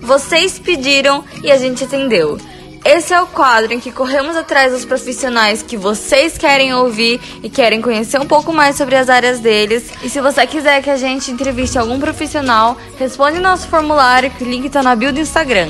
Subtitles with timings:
[0.00, 2.36] Vocês pediram e a gente atendeu.
[2.84, 7.50] Esse é o quadro em que corremos atrás dos profissionais que vocês querem ouvir e
[7.50, 9.92] querem conhecer um pouco mais sobre as áreas deles.
[10.02, 14.48] E se você quiser que a gente entreviste algum profissional, responde nosso formulário que o
[14.48, 15.68] link está na bio do Instagram.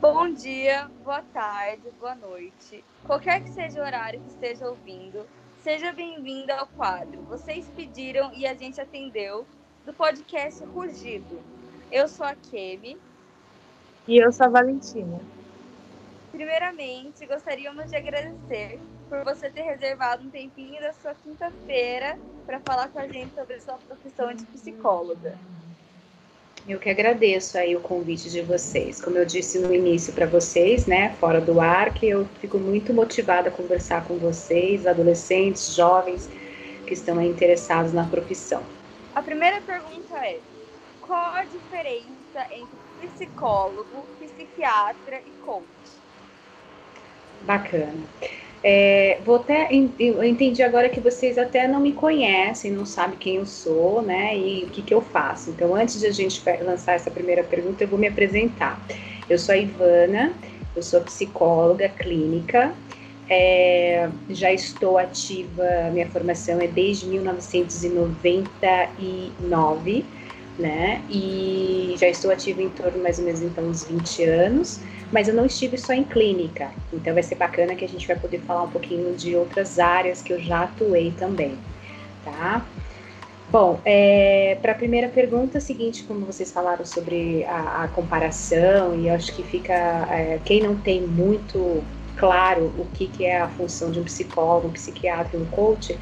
[0.00, 2.84] Bom dia, boa tarde, boa noite.
[3.04, 5.26] Qualquer que seja o horário que esteja ouvindo,
[5.64, 7.22] seja bem-vindo ao quadro.
[7.28, 9.44] Vocês pediram e a gente atendeu
[9.88, 11.40] do podcast Rugido.
[11.90, 12.98] Eu sou a Kemi.
[14.06, 15.18] E eu sou a Valentina.
[16.30, 18.78] Primeiramente, gostaríamos de agradecer
[19.08, 23.54] por você ter reservado um tempinho da sua quinta-feira para falar com a gente sobre
[23.54, 25.38] a sua profissão de psicóloga.
[26.68, 29.00] Eu que agradeço aí o convite de vocês.
[29.00, 32.92] Como eu disse no início para vocês, né, fora do ar, que eu fico muito
[32.92, 36.28] motivada a conversar com vocês, adolescentes, jovens
[36.86, 38.62] que estão interessados na profissão.
[39.18, 40.40] A primeira pergunta é:
[41.00, 45.66] qual a diferença entre psicólogo, psiquiatra e coach?
[47.42, 48.06] Bacana.
[48.62, 53.36] É, vou até, eu entendi agora que vocês até não me conhecem, não sabem quem
[53.36, 55.50] eu sou, né, e o que, que eu faço.
[55.50, 58.80] Então, antes de a gente lançar essa primeira pergunta, eu vou me apresentar.
[59.28, 60.32] Eu sou a Ivana,
[60.76, 62.72] eu sou psicóloga clínica,
[63.28, 70.04] é, já estou ativa, minha formação é desde 1999,
[70.58, 71.02] né?
[71.10, 74.80] E já estou ativa em torno mais ou menos então uns 20 anos,
[75.12, 76.70] mas eu não estive só em clínica.
[76.92, 80.22] Então vai ser bacana que a gente vai poder falar um pouquinho de outras áreas
[80.22, 81.58] que eu já atuei também,
[82.24, 82.66] tá?
[83.50, 89.00] Bom, é, para a primeira pergunta, é seguinte, como vocês falaram sobre a, a comparação,
[89.00, 91.82] e acho que fica, é, quem não tem muito
[92.18, 95.98] claro o que, que é a função de um psicólogo, um psiquiatra um coach,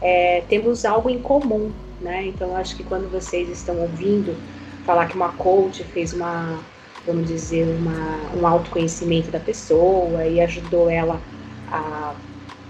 [0.00, 2.26] é, temos algo em comum, né?
[2.26, 4.36] Então, acho que quando vocês estão ouvindo
[4.84, 6.58] falar que uma coach fez uma,
[7.06, 11.20] vamos dizer, uma, um autoconhecimento da pessoa e ajudou ela
[11.70, 12.14] a,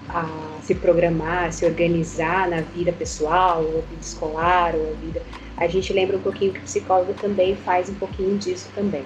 [0.09, 5.23] a se programar, a se organizar na vida pessoal, ou vida escolar, ou a vida.
[5.57, 9.05] A gente lembra um pouquinho que o psicólogo também faz um pouquinho disso também.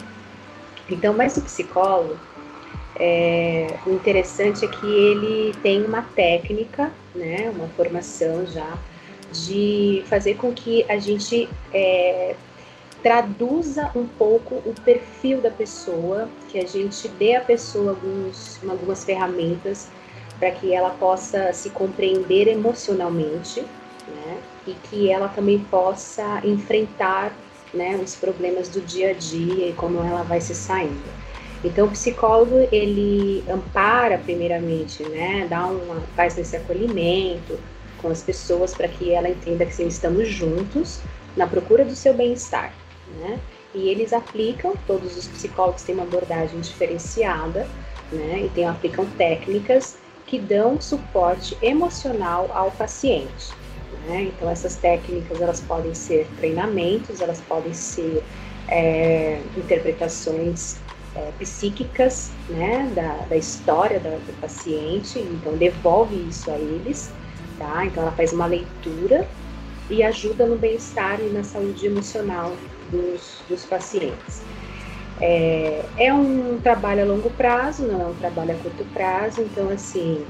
[0.88, 2.19] Então, mas o psicólogo,
[2.97, 8.78] é, o interessante é que ele tem uma técnica, né, uma formação já
[9.32, 12.37] de fazer com que a gente é,
[13.03, 19.04] traduza um pouco o perfil da pessoa, que a gente dê à pessoa alguns, algumas
[19.04, 19.88] ferramentas
[20.38, 23.60] para que ela possa se compreender emocionalmente,
[24.09, 24.38] né?
[24.66, 27.37] E que ela também possa enfrentar,
[27.72, 31.23] né, os problemas do dia a dia e como ela vai se saindo.
[31.64, 37.58] Então, o psicólogo ele ampara primeiramente, né, dá uma faz esse acolhimento,
[38.04, 41.00] com as pessoas para que ela entenda que estamos juntos
[41.34, 42.72] na procura do seu bem-estar,
[43.19, 43.41] né?
[43.74, 47.66] E eles aplicam, todos os psicólogos têm uma abordagem diferenciada,
[48.12, 48.42] né?
[48.44, 53.53] E tem, aplicam técnicas que dão suporte emocional ao paciente.
[54.06, 54.22] Né?
[54.24, 58.22] Então essas técnicas elas podem ser treinamentos, elas podem ser
[58.69, 60.76] é, interpretações
[61.16, 67.12] é, psíquicas né, da, da história da, do paciente, então devolve isso a eles
[67.58, 67.86] tá?
[67.86, 69.26] Então ela faz uma leitura
[69.88, 72.53] e ajuda no bem-estar e na saúde emocional
[72.91, 74.42] dos, dos pacientes.
[75.20, 79.70] É, é, um trabalho a longo prazo, não é um trabalho a curto prazo, então
[79.70, 80.24] assim,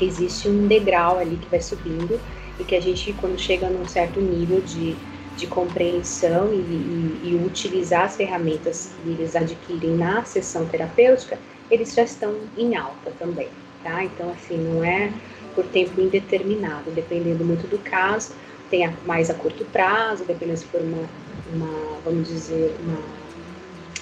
[0.00, 2.20] existe um degrau ali que vai subindo
[2.58, 4.96] e que a gente, quando chega num certo nível de,
[5.40, 11.38] de compreensão e, e, e utilizar as ferramentas que eles adquirem na sessão terapêutica,
[11.70, 13.48] eles já estão em alta também,
[13.82, 14.04] tá?
[14.04, 15.10] Então, assim, não é
[15.54, 18.34] por tempo indeterminado, dependendo muito do caso,
[18.70, 21.08] tem a, mais a curto prazo, dependendo se for uma,
[21.52, 22.98] uma vamos dizer, uma,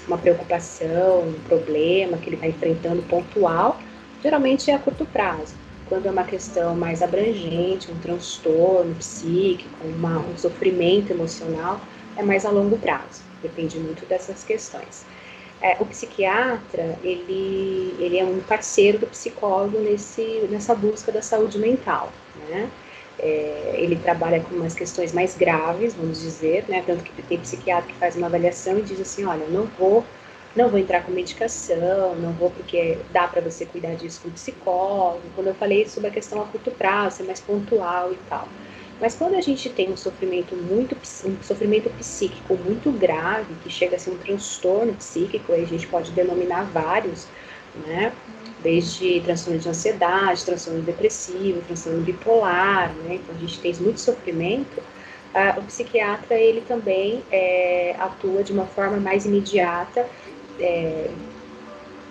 [0.08, 3.80] uma preocupação, um problema que ele está enfrentando pontual,
[4.22, 5.54] geralmente é a curto prazo.
[5.88, 11.80] Quando é uma questão mais abrangente, um transtorno psíquico, uma, um sofrimento emocional,
[12.16, 13.22] é mais a longo prazo.
[13.42, 15.06] Depende muito dessas questões.
[15.60, 21.58] É, o psiquiatra, ele, ele é um parceiro do psicólogo nesse, nessa busca da saúde
[21.58, 22.12] mental,
[22.48, 22.70] né?
[23.18, 26.82] É, ele trabalha com umas questões mais graves, vamos dizer, né?
[26.86, 30.04] Tanto que tem psiquiatra que faz uma avaliação e diz assim, olha, não vou,
[30.58, 35.22] não vou entrar com medicação, não vou porque dá para você cuidar disso com psicólogo.
[35.36, 38.48] Quando eu falei sobre a questão a curto prazo, ser mais pontual e tal.
[39.00, 43.94] Mas quando a gente tem um sofrimento muito um sofrimento psíquico muito grave, que chega
[43.94, 47.28] a ser um transtorno psíquico, aí a gente pode denominar vários,
[47.86, 48.12] né?
[48.60, 53.14] Desde transtorno de ansiedade, transtorno depressivo, transtorno bipolar, né?
[53.14, 54.82] Então a gente tem muito sofrimento,
[55.56, 60.08] o psiquiatra ele também é, atua de uma forma mais imediata,
[60.58, 61.10] é,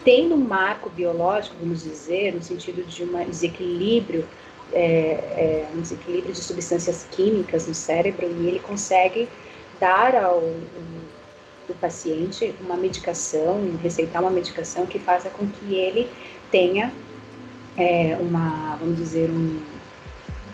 [0.04, 4.26] tendo um marco biológico, vamos dizer, no sentido de um desequilíbrio,
[4.72, 9.28] é, é, um desequilíbrio de substâncias químicas no cérebro, e ele consegue
[9.80, 10.44] dar ao,
[11.70, 16.10] ao paciente uma medicação, receitar uma medicação que faça com que ele
[16.52, 16.92] tenha
[17.78, 19.62] é, uma, vamos dizer, um,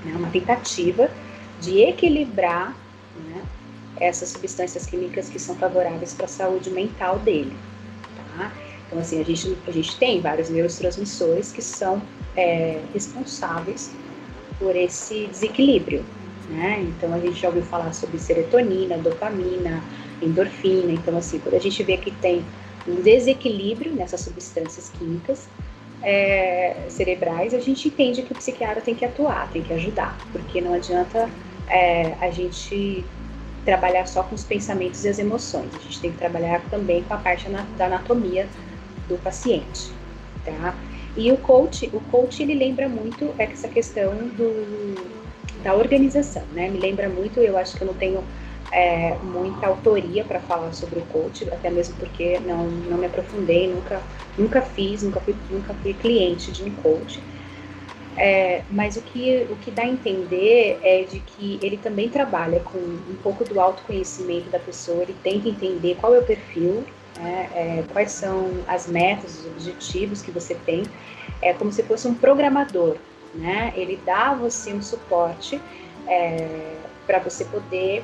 [0.04, 1.10] né, uma tentativa
[1.62, 2.76] de equilibrar
[3.30, 3.44] né,
[3.98, 7.56] essas substâncias químicas que são favoráveis para a saúde mental dele.
[8.38, 8.52] Tá?
[8.88, 12.02] Então, assim, a gente, a gente tem vários neurotransmissores que são
[12.36, 13.92] é, responsáveis
[14.60, 16.04] por esse desequilíbrio.
[16.50, 16.86] Né?
[16.90, 19.84] Então, a gente já ouviu falar sobre serotonina, dopamina,
[20.22, 20.92] endorfina.
[20.92, 22.44] Então, assim, quando a gente vê que tem
[22.88, 25.48] um desequilíbrio nessas substâncias químicas,
[26.04, 30.60] é, cerebrais, a gente entende que o psiquiatra tem que atuar, tem que ajudar, porque
[30.60, 31.30] não adianta
[31.70, 33.06] é, a gente
[33.66, 37.14] trabalhar só com os pensamentos e as emoções, a gente tem que trabalhar também com
[37.14, 38.48] a parte da anatomia
[39.08, 39.92] do paciente,
[40.44, 40.76] tá?
[41.16, 44.96] E o coach, o coach ele lembra muito essa questão do,
[45.64, 46.70] da organização, né?
[46.70, 48.24] Me lembra muito, eu acho que eu não tenho
[48.72, 53.72] é, muita autoria para falar sobre o coach, até mesmo porque não, não me aprofundei,
[53.72, 54.02] nunca,
[54.38, 57.22] nunca fiz, nunca fui, nunca fui cliente de um coach.
[58.18, 62.60] É, mas o que, o que dá a entender é de que ele também trabalha
[62.60, 66.84] com um pouco do autoconhecimento da pessoa, ele tenta entender qual é o perfil,
[67.18, 70.84] né, é, quais são as metas, os objetivos que você tem,
[71.42, 72.98] é como se fosse um programador,
[73.34, 73.74] né?
[73.76, 75.60] Ele dá a você um suporte
[76.08, 76.76] é,
[77.06, 78.04] para você poder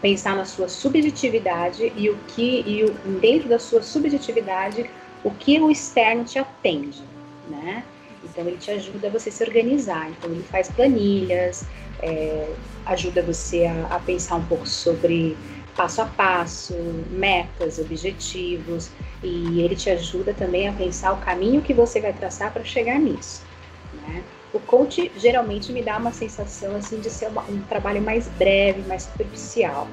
[0.00, 4.88] pensar na sua subjetividade e o que e o, dentro da sua subjetividade
[5.24, 7.02] o que o externo te atende,
[7.48, 7.84] né?
[8.24, 10.10] Então ele te ajuda a você se organizar.
[10.10, 11.64] Então ele faz planilhas,
[12.02, 12.48] é,
[12.86, 15.36] ajuda você a, a, pensar um pouco sobre
[15.76, 16.74] passo a passo,
[17.10, 18.90] metas, objetivos,
[19.22, 22.98] e ele te ajuda também a pensar o caminho que você vai traçar para chegar
[22.98, 23.42] nisso.
[24.06, 24.24] Né?
[24.52, 28.82] O coach geralmente me dá uma sensação assim de ser uma, um trabalho mais breve,
[28.88, 29.86] mais superficial.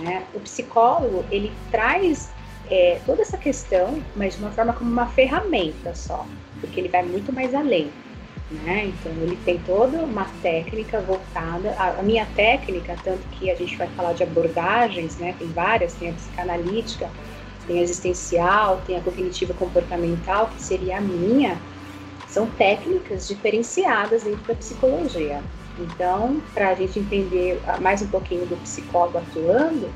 [0.00, 0.24] Né?
[0.34, 2.30] O psicólogo ele traz
[2.70, 6.26] é, toda essa questão, mas de uma forma como uma ferramenta só,
[6.60, 7.90] porque ele vai muito mais além.
[8.50, 8.86] Né?
[8.86, 11.72] Então ele tem toda uma técnica voltada.
[11.78, 15.36] A, minha técnica, tanto que a gente vai falar de abordagens, né?
[15.38, 17.08] Tem várias, tem a psicanalítica,
[17.68, 21.56] tem a existencial, tem a cognitiva comportamental, que seria a minha
[22.30, 25.42] são técnicas diferenciadas dentro da psicologia.
[25.78, 29.90] Então, para a gente entender mais um pouquinho do psicólogo atuando,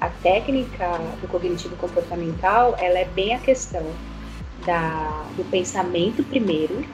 [0.00, 3.94] a técnica do cognitivo comportamental, ela é bem a questão
[4.64, 6.84] da, do pensamento primeiro,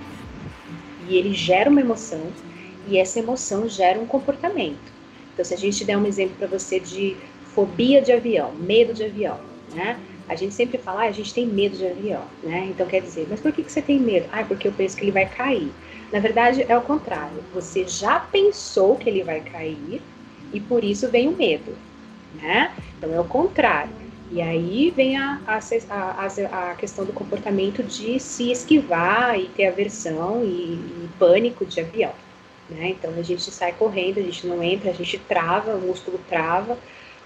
[1.00, 2.32] e ele gera uma emoção,
[2.87, 4.93] e essa emoção gera um comportamento.
[5.32, 9.05] Então, se a gente der um exemplo para você de fobia de avião, medo de
[9.05, 9.41] avião,
[9.73, 10.00] né?
[10.29, 12.67] A gente sempre fala, ah, a gente tem medo de avião, né?
[12.70, 14.29] Então quer dizer, mas por que, que você tem medo?
[14.32, 15.73] Ah, porque eu penso que ele vai cair.
[16.12, 17.44] Na verdade, é o contrário.
[17.52, 20.02] Você já pensou que ele vai cair
[20.52, 21.76] e por isso vem o medo,
[22.41, 22.73] né?
[22.97, 23.93] Então é o contrário.
[24.31, 29.69] E aí vem a, a, a, a questão do comportamento de se esquivar e ter
[29.69, 32.12] aversão e, e pânico de avião.
[32.69, 32.88] Né?
[32.88, 36.77] Então a gente sai correndo, a gente não entra, a gente trava, o músculo trava,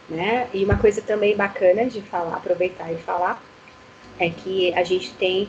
[0.08, 0.48] né?
[0.52, 3.42] E uma coisa também bacana de falar, aproveitar e falar,
[4.18, 5.48] é que a gente tem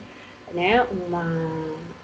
[0.54, 1.26] né, uma,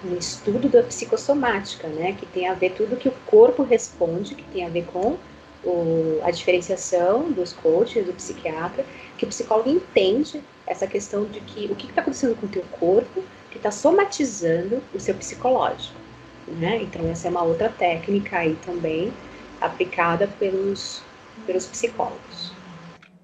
[0.04, 4.44] um estudo da psicossomática, né, que tem a ver tudo que o corpo responde, que
[4.44, 5.16] tem a ver com
[5.64, 8.84] o, a diferenciação dos coaches, do psiquiatra,
[9.16, 12.64] que o psicólogo entende essa questão de que o que está acontecendo com o teu
[12.78, 15.98] corpo que está somatizando o seu psicológico.
[16.46, 16.82] Né?
[16.82, 19.12] Então essa é uma outra técnica aí também
[19.60, 21.02] aplicada pelos
[21.46, 22.52] pelos psicólogos.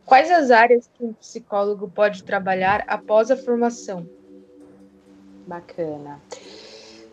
[0.04, 4.06] Quais as áreas que um psicólogo pode trabalhar após a formação?
[5.46, 6.20] Bacana.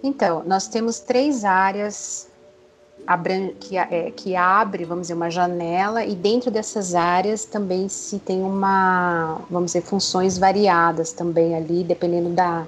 [0.04, 2.31] Então, nós temos três áreas
[3.60, 8.42] que, é, que abre, vamos dizer, uma janela, e dentro dessas áreas também se tem
[8.42, 12.66] uma, vamos dizer, funções variadas também ali, dependendo da,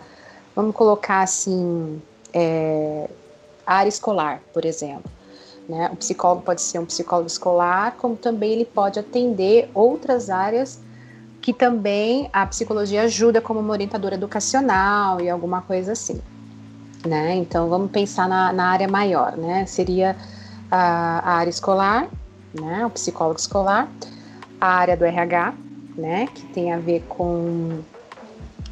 [0.55, 2.01] vamos colocar assim,
[2.33, 3.09] é,
[3.65, 5.09] área escolar, por exemplo.
[5.67, 5.89] Né?
[5.93, 10.79] O psicólogo pode ser um psicólogo escolar, como também ele pode atender outras áreas
[11.41, 16.21] que também a psicologia ajuda como uma orientadora educacional e alguma coisa assim.
[17.05, 17.35] Né?
[17.35, 19.65] Então vamos pensar na, na área maior, né?
[19.65, 20.15] Seria
[20.71, 22.07] a, a, área escolar,
[22.53, 22.85] né?
[22.85, 23.89] O psicólogo escolar,
[24.59, 25.53] a área do RH,
[25.97, 26.27] né?
[26.27, 27.81] Que tem a ver com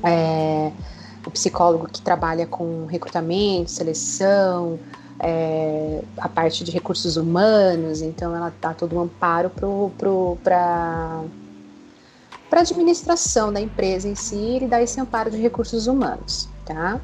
[0.01, 0.71] é,
[1.25, 4.79] o psicólogo que trabalha com recrutamento, seleção,
[5.19, 9.51] é, a parte de recursos humanos, então ela dá todo um amparo
[10.43, 11.23] para
[12.51, 16.99] a administração da empresa em si, ele dá esse amparo de recursos humanos, tá?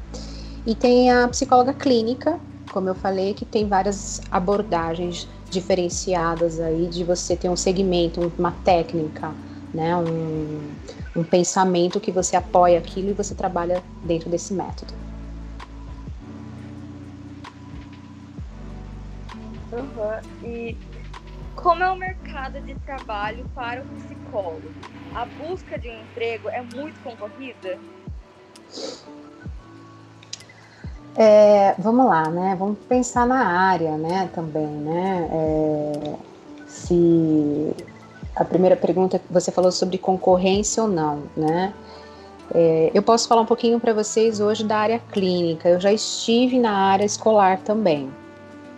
[0.68, 2.38] E tem a psicóloga clínica,
[2.70, 8.52] como eu falei, que tem várias abordagens diferenciadas aí de você ter um segmento, uma
[8.52, 9.34] técnica,
[9.72, 10.60] né, um,
[11.16, 14.92] um pensamento que você apoia aquilo e você trabalha dentro desse método.
[19.72, 20.46] Uhum.
[20.46, 20.76] E
[21.56, 24.70] como é o mercado de trabalho para o psicólogo?
[25.14, 27.78] A busca de um emprego é muito concorrida?
[31.20, 32.54] É, vamos lá, né?
[32.56, 34.30] Vamos pensar na área, né?
[34.32, 35.28] Também, né?
[35.32, 36.14] É,
[36.68, 37.74] se
[38.36, 41.74] a primeira pergunta você falou sobre concorrência ou não, né?
[42.54, 45.68] É, eu posso falar um pouquinho para vocês hoje da área clínica.
[45.68, 48.08] Eu já estive na área escolar também.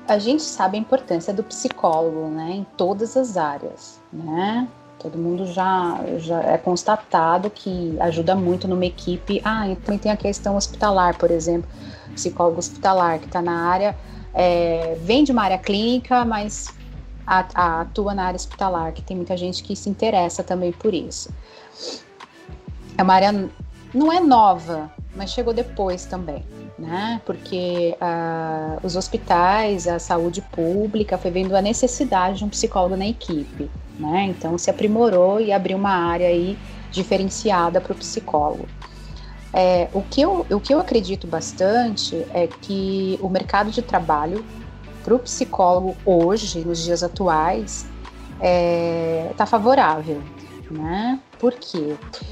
[0.09, 2.53] A gente sabe a importância do psicólogo, né?
[2.53, 4.67] Em todas as áreas, né?
[5.01, 9.41] Todo mundo já, já é constatado que ajuda muito numa equipe.
[9.43, 11.69] Ah, e também tem a questão hospitalar, por exemplo,
[12.15, 13.97] psicólogo hospitalar que está na área,
[14.35, 16.75] é, vem de uma área clínica, mas
[17.27, 20.93] a, a, atua na área hospitalar, que tem muita gente que se interessa também por
[20.93, 21.31] isso.
[22.99, 23.49] É uma área,
[23.95, 26.45] não é nova, mas chegou depois também,
[26.81, 27.21] né?
[27.27, 33.07] Porque uh, os hospitais, a saúde pública foi vendo a necessidade de um psicólogo na
[33.07, 33.71] equipe
[34.01, 34.25] né?
[34.25, 36.59] Então se aprimorou e abriu uma área aí
[36.91, 38.67] diferenciada para o psicólogo.
[39.53, 44.45] É, o, que eu, o que eu acredito bastante é que o mercado de trabalho
[45.05, 47.87] para o psicólogo hoje, nos dias atuais,
[48.35, 50.23] está é, tá favorável,
[50.71, 51.21] né?
[51.39, 51.97] Por quê?
[52.01, 52.25] Porque,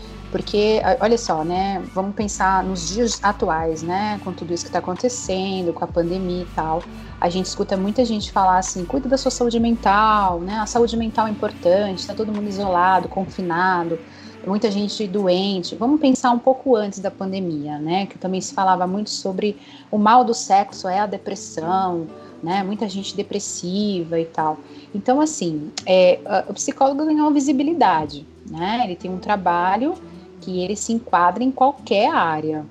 [1.00, 1.82] olha só, né?
[1.94, 4.20] Vamos pensar nos dias atuais, né?
[4.22, 6.82] Com tudo isso que está acontecendo, com a pandemia e tal.
[7.20, 10.58] A gente escuta muita gente falar assim: cuida da sua saúde mental, né?
[10.58, 13.98] A saúde mental é importante, está todo mundo isolado, confinado,
[14.46, 15.74] muita gente doente.
[15.74, 18.06] Vamos pensar um pouco antes da pandemia, né?
[18.06, 19.56] Que também se falava muito sobre
[19.90, 22.06] o mal do sexo é a depressão,
[22.42, 22.62] né?
[22.62, 24.58] Muita gente depressiva e tal.
[24.94, 28.82] Então, assim, é, o psicólogo ganhou visibilidade, né?
[28.84, 29.94] Ele tem um trabalho
[30.40, 32.64] que ele se enquadra em qualquer área.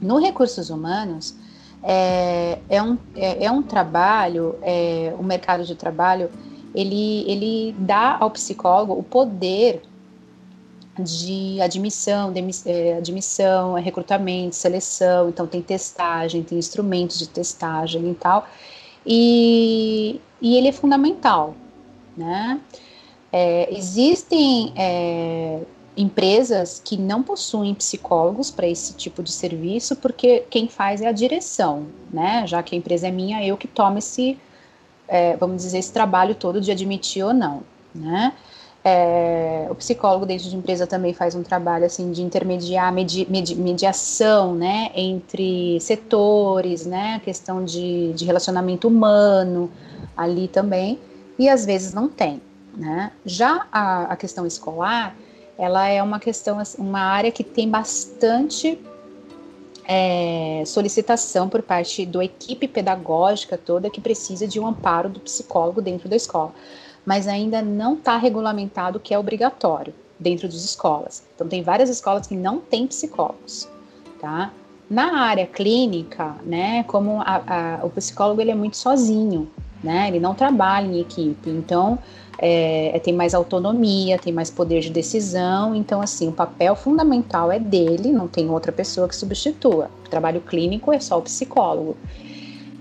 [0.00, 1.34] No recursos humanos,
[1.82, 6.30] é, é, um, é, é um trabalho, é, o mercado de trabalho,
[6.74, 9.82] ele, ele dá ao psicólogo o poder
[10.98, 18.10] de admissão, de, é, admissão, é, recrutamento, seleção, então tem testagem, tem instrumentos de testagem
[18.10, 18.48] e tal,
[19.06, 21.54] e, e ele é fundamental,
[22.16, 22.60] né?
[23.30, 25.60] É, existem é,
[25.98, 31.12] empresas que não possuem psicólogos para esse tipo de serviço, porque quem faz é a
[31.12, 32.46] direção, né?
[32.46, 34.38] Já que a empresa é minha, eu que tomo esse,
[35.08, 38.32] é, vamos dizer, esse trabalho todo de admitir ou não, né?
[38.84, 43.56] É, o psicólogo dentro de empresa também faz um trabalho assim de intermediar, medi, medi,
[43.56, 49.68] mediação, né, entre setores, né, questão de, de relacionamento humano
[50.16, 50.98] ali também,
[51.36, 52.40] e às vezes não tem,
[52.74, 53.10] né.
[53.26, 55.14] Já a, a questão escolar,
[55.58, 58.78] ela é uma questão, assim, uma área que tem bastante
[59.84, 65.82] é, solicitação por parte da equipe pedagógica toda que precisa de um amparo do psicólogo
[65.82, 66.52] dentro da escola,
[67.04, 71.24] mas ainda não está regulamentado que é obrigatório dentro das escolas.
[71.34, 73.68] Então tem várias escolas que não têm psicólogos,
[74.20, 74.52] tá?
[74.90, 77.42] Na área clínica, né, como a,
[77.80, 79.50] a, o psicólogo ele é muito sozinho,
[79.82, 80.08] né?
[80.08, 81.98] Ele não trabalha em equipe, então
[82.38, 85.74] é, é, tem mais autonomia, tem mais poder de decisão.
[85.74, 89.90] Então, assim, o papel fundamental é dele, não tem outra pessoa que substitua.
[90.06, 91.96] O trabalho clínico é só o psicólogo.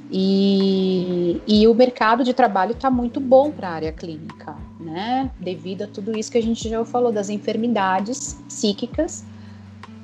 [0.10, 5.30] E, e o mercado de trabalho está muito bom para a área clínica, né?
[5.38, 9.26] Devido a tudo isso que a gente já falou das enfermidades psíquicas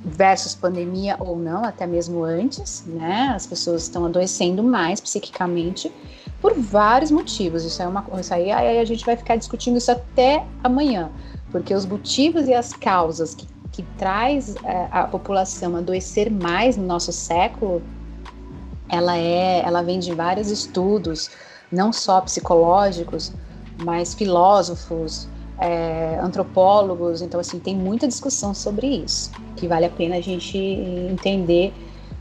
[0.04, 3.32] versus pandemia ou não, até mesmo antes, né?
[3.34, 5.90] As pessoas estão adoecendo mais psiquicamente
[6.44, 7.64] por vários motivos.
[7.64, 11.10] Isso é uma isso aí, aí a gente vai ficar discutindo isso até amanhã,
[11.50, 16.76] porque os motivos e as causas que, que traz é, a população a adoecer mais
[16.76, 17.82] no nosso século,
[18.90, 21.32] ela é, ela vem de vários estudos,
[21.72, 23.32] não só psicológicos,
[23.82, 27.22] mas filósofos, é, antropólogos.
[27.22, 31.74] Então assim tem muita discussão sobre isso, que vale a pena a gente entender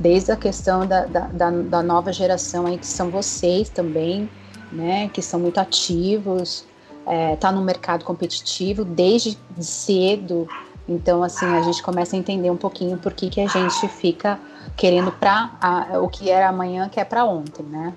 [0.03, 4.29] desde a questão da, da, da, da nova geração aí, que são vocês também,
[4.73, 6.67] né, que são muito ativos,
[7.07, 10.49] é, tá no mercado competitivo desde cedo,
[10.89, 14.41] então assim a gente começa a entender um pouquinho por que, que a gente fica
[14.77, 17.95] querendo para o que era amanhã que é para ontem, né?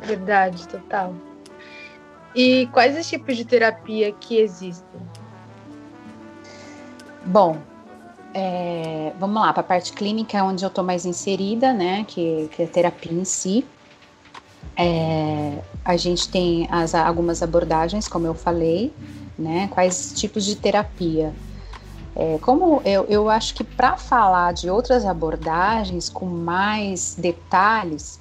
[0.00, 1.14] Verdade, total.
[2.34, 5.00] E quais os tipos de terapia que existem?
[7.26, 7.58] Bom,
[8.34, 12.04] é, vamos lá, para a parte clínica é onde eu estou mais inserida, né?
[12.06, 13.64] Que, que é a terapia em si.
[14.76, 18.92] É, a gente tem as, algumas abordagens, como eu falei,
[19.38, 19.68] né?
[19.72, 21.32] Quais tipos de terapia?
[22.14, 28.18] É, como eu, eu acho que para falar de outras abordagens com mais detalhes,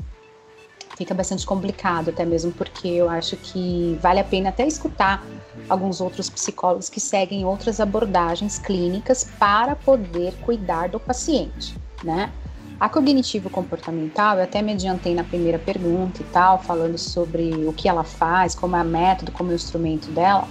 [1.02, 5.26] fica bastante complicado, até mesmo porque eu acho que vale a pena até escutar
[5.68, 12.32] alguns outros psicólogos que seguem outras abordagens clínicas para poder cuidar do paciente, né?
[12.80, 17.90] A cognitivo-comportamental, eu até me adiantei na primeira pergunta e tal, falando sobre o que
[17.90, 20.48] ela faz, como é o método, como é o instrumento dela.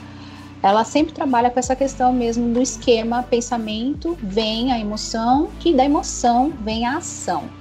[0.61, 5.85] Ela sempre trabalha com essa questão mesmo do esquema pensamento vem a emoção, que da
[5.85, 7.60] emoção vem a ação.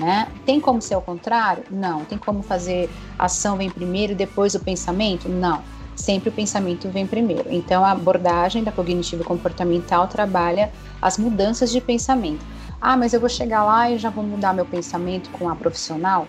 [0.00, 0.28] Né?
[0.46, 1.62] Tem como ser o contrário?
[1.70, 2.04] Não.
[2.06, 2.88] Tem como fazer
[3.18, 5.28] ação vem primeiro e depois o pensamento?
[5.28, 5.62] Não.
[5.94, 7.52] Sempre o pensamento vem primeiro.
[7.52, 10.70] Então a abordagem da cognitivo comportamental trabalha
[11.02, 12.44] as mudanças de pensamento.
[12.80, 16.26] Ah, mas eu vou chegar lá e já vou mudar meu pensamento com a profissional?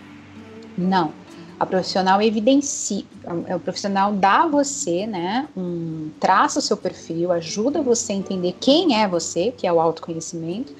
[0.78, 1.14] Não.
[1.58, 3.06] A profissional evidencia,
[3.56, 8.56] o profissional dá a você, né, um, traça o seu perfil, ajuda você a entender
[8.60, 10.74] quem é você, que é o autoconhecimento,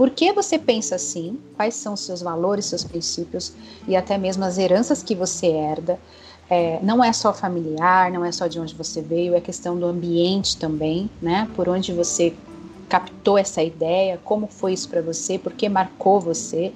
[0.00, 1.38] por que você pensa assim?
[1.54, 3.52] Quais são os seus valores, seus princípios
[3.86, 6.00] e até mesmo as heranças que você herda?
[6.48, 9.84] É, não é só familiar, não é só de onde você veio, é questão do
[9.84, 11.46] ambiente também, né?
[11.54, 12.34] Por onde você
[12.88, 16.72] captou essa ideia, como foi isso para você, por que marcou você,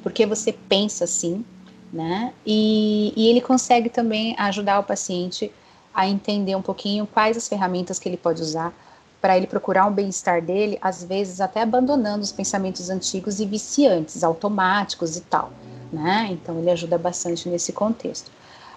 [0.00, 1.44] por que você pensa assim,
[1.92, 2.32] né?
[2.46, 5.50] E, e ele consegue também ajudar o paciente
[5.92, 8.72] a entender um pouquinho quais as ferramentas que ele pode usar
[9.20, 14.22] para ele procurar um bem-estar dele, às vezes até abandonando os pensamentos antigos e viciantes,
[14.22, 15.50] automáticos e tal,
[15.92, 16.28] né?
[16.30, 18.30] Então ele ajuda bastante nesse contexto.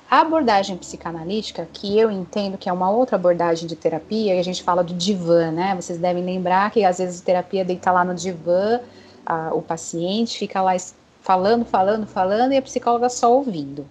[0.09, 4.43] A abordagem psicanalítica, que eu entendo que é uma outra abordagem de terapia, e a
[4.43, 5.73] gente fala do divã, né?
[5.73, 8.81] Vocês devem lembrar que às vezes a terapia deita lá no divã,
[9.25, 10.75] a, o paciente fica lá
[11.21, 13.87] falando, falando, falando, e a psicóloga só ouvindo.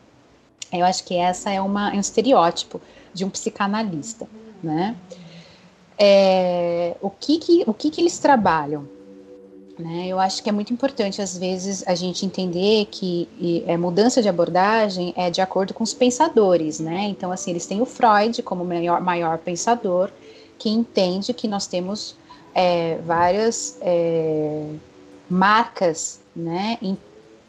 [0.73, 2.81] Eu acho que essa é, uma, é um estereótipo
[3.15, 4.29] de um psicanalista,
[4.63, 4.95] né?
[6.03, 8.89] É, o, que, que, o que, que eles trabalham.
[9.79, 10.07] Né?
[10.09, 14.23] Eu acho que é muito importante, às vezes, a gente entender que e, é, mudança
[14.23, 16.81] de abordagem é de acordo com os pensadores.
[16.81, 17.05] Né?
[17.05, 20.11] Então, assim, eles têm o Freud como maior, maior pensador,
[20.59, 22.17] que entende que nós temos
[22.55, 24.65] é, várias é,
[25.29, 26.97] marcas né, em,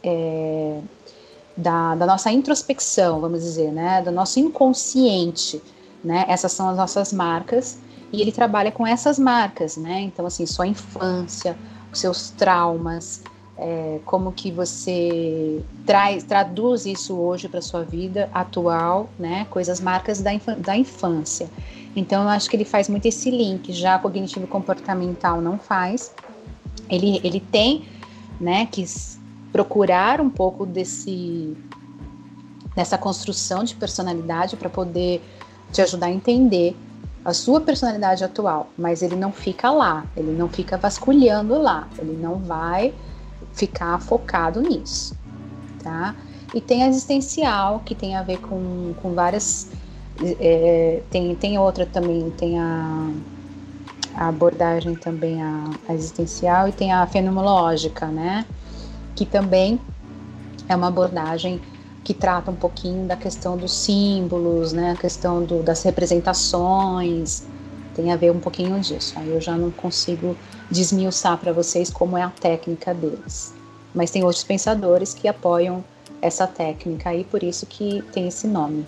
[0.03, 0.79] é,
[1.55, 5.61] da, da, nossa introspecção, vamos dizer, né, do nosso inconsciente.
[6.03, 6.25] Né?
[6.27, 7.77] Essas são as nossas marcas
[8.11, 10.01] e ele trabalha com essas marcas, né?
[10.01, 11.57] Então, assim, sua infância,
[11.91, 13.23] os seus traumas,
[13.57, 19.45] é, como que você traz, traduz isso hoje para sua vida atual, né?
[19.49, 21.49] Coisas marcas da, da infância.
[21.95, 23.71] Então, eu acho que ele faz muito esse link.
[23.71, 26.13] Já cognitivo comportamental não faz.
[26.89, 27.85] Ele, ele tem,
[28.39, 28.83] né, que
[29.51, 31.55] procurar um pouco desse
[32.75, 35.21] dessa construção de personalidade para poder
[35.73, 36.73] te ajudar a entender
[37.23, 42.17] a sua personalidade atual, mas ele não fica lá, ele não fica vasculhando lá, ele
[42.17, 42.93] não vai
[43.53, 45.15] ficar focado nisso,
[45.83, 46.15] tá?
[46.53, 49.69] E tem a existencial, que tem a ver com, com várias.
[50.39, 53.09] É, tem, tem outra também, tem a,
[54.15, 58.45] a abordagem também, a, a existencial, e tem a fenomenológica, né?
[59.15, 59.79] Que também
[60.67, 61.61] é uma abordagem
[62.03, 67.43] que trata um pouquinho da questão dos símbolos, né, a questão do, das representações,
[67.95, 69.13] tem a ver um pouquinho disso.
[69.17, 70.35] Aí eu já não consigo
[70.69, 73.53] desmiuçar para vocês como é a técnica deles.
[73.93, 75.83] Mas tem outros pensadores que apoiam
[76.21, 78.85] essa técnica aí, por isso que tem esse nome.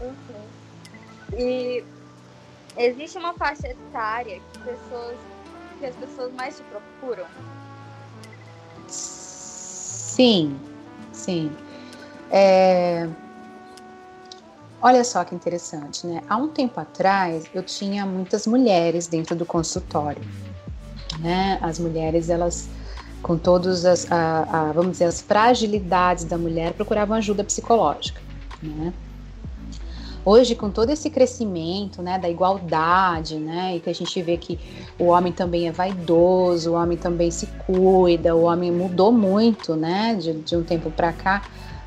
[0.00, 1.38] Uhum.
[1.38, 1.84] E
[2.76, 5.16] existe uma faixa etária que, pessoas,
[5.78, 7.24] que as pessoas mais te procuram?
[8.86, 10.58] Sim,
[11.16, 11.50] Sim.
[12.30, 13.08] É...
[14.80, 16.22] Olha só que interessante, né?
[16.28, 20.22] Há um tempo atrás eu tinha muitas mulheres dentro do consultório,
[21.18, 21.58] né?
[21.62, 22.68] As mulheres elas
[23.22, 28.20] com todas as, a, a, vamos dizer, as fragilidades da mulher procuravam ajuda psicológica,
[28.62, 28.92] né?
[30.28, 34.58] Hoje, com todo esse crescimento, né, da igualdade, né, e que a gente vê que
[34.98, 40.16] o homem também é vaidoso, o homem também se cuida, o homem mudou muito, né,
[40.16, 41.44] de, de um tempo para cá,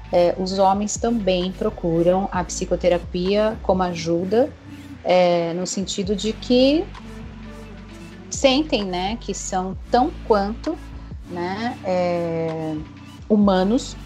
[0.10, 4.50] é, os homens também procuram a psicoterapia como ajuda,
[5.04, 6.86] é, no sentido de que
[8.30, 10.78] sentem, né, que são tão quanto,
[11.30, 12.74] né, é,
[13.28, 13.98] humanos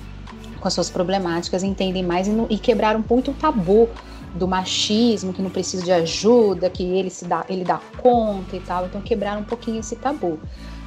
[0.60, 3.88] com as suas problemáticas, entendem mais e, e quebraram muito o tabu
[4.34, 8.60] do machismo, que não precisa de ajuda, que ele se dá, ele dá conta e
[8.60, 8.86] tal.
[8.86, 10.39] Então quebraram um pouquinho esse tabu.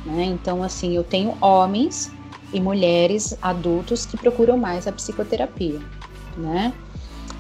[0.05, 0.25] Né?
[0.25, 2.11] Então, assim, eu tenho homens
[2.53, 5.81] e mulheres adultos que procuram mais a psicoterapia.
[6.37, 6.73] Né?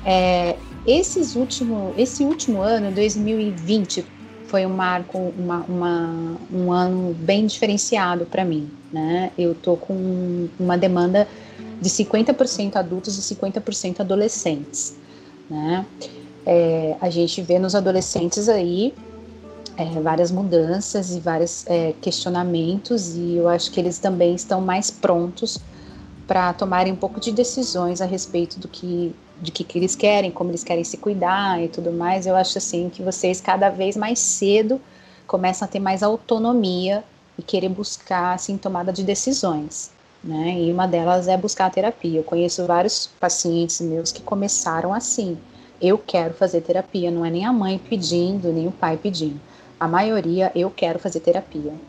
[0.04, 4.04] É, esses último, esse último ano, 2020,
[4.46, 8.70] foi um marco, uma, uma, um ano bem diferenciado para mim.
[8.92, 9.32] Né?
[9.36, 11.26] Eu tô com uma demanda
[11.80, 14.96] de 50% adultos e 50% adolescentes.
[15.48, 15.86] Né?
[16.44, 18.94] É, a gente vê nos adolescentes aí
[19.76, 24.90] é, várias mudanças e vários é, questionamentos, e eu acho que eles também estão mais
[24.90, 25.58] prontos
[26.26, 30.30] para tomarem um pouco de decisões a respeito do que de que, que eles querem,
[30.30, 32.26] como eles querem se cuidar e tudo mais.
[32.26, 34.80] Eu acho assim que vocês cada vez mais cedo
[35.26, 37.04] começam a ter mais autonomia
[37.36, 39.90] e querer buscar assim tomada de decisões
[40.26, 40.58] né?
[40.60, 42.18] E uma delas é buscar a terapia.
[42.20, 45.44] Eu conheço vários pacientes meus que começaram assim.
[45.80, 49.40] Eu quero fazer terapia, não é nem a mãe pedindo, nem o pai pedindo.
[49.78, 51.80] A maioria, eu quero fazer terapia.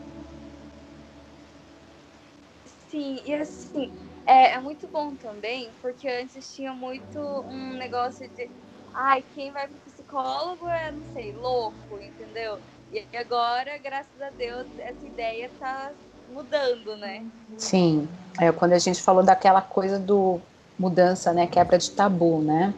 [2.88, 3.92] Sim, e assim,
[4.26, 8.50] é, é muito bom também, porque antes tinha muito um negócio de,
[8.92, 12.60] ai, quem vai pro psicólogo é, não sei, louco, entendeu?
[12.90, 15.94] E agora, graças a Deus, essa ideia tá
[16.32, 17.22] mudando, né?
[17.56, 18.08] Sim,
[18.40, 20.40] é quando a gente falou daquela coisa do
[20.78, 22.72] mudança, né, quebra de tabu, né?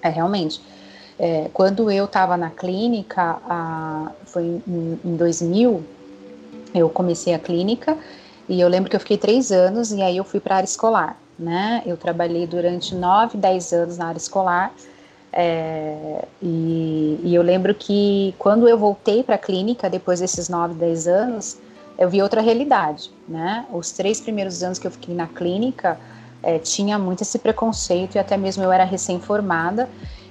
[0.00, 0.60] É realmente.
[1.18, 5.82] É, quando eu estava na clínica, a, foi em, em 2000,
[6.74, 7.96] eu comecei a clínica
[8.48, 10.66] e eu lembro que eu fiquei três anos e aí eu fui para a área
[10.66, 11.82] escolar, né?
[11.86, 14.72] Eu trabalhei durante nove, dez anos na área escolar.
[15.32, 20.74] É, e, e, eu lembro que quando eu voltei para a clínica, depois desses nove,
[20.74, 21.56] dez anos,
[21.98, 23.66] eu vi outra realidade, né?
[23.72, 25.98] Os três primeiros anos que eu fiquei na clínica
[26.42, 29.88] é, tinha muito esse preconceito e até mesmo eu era recém-formada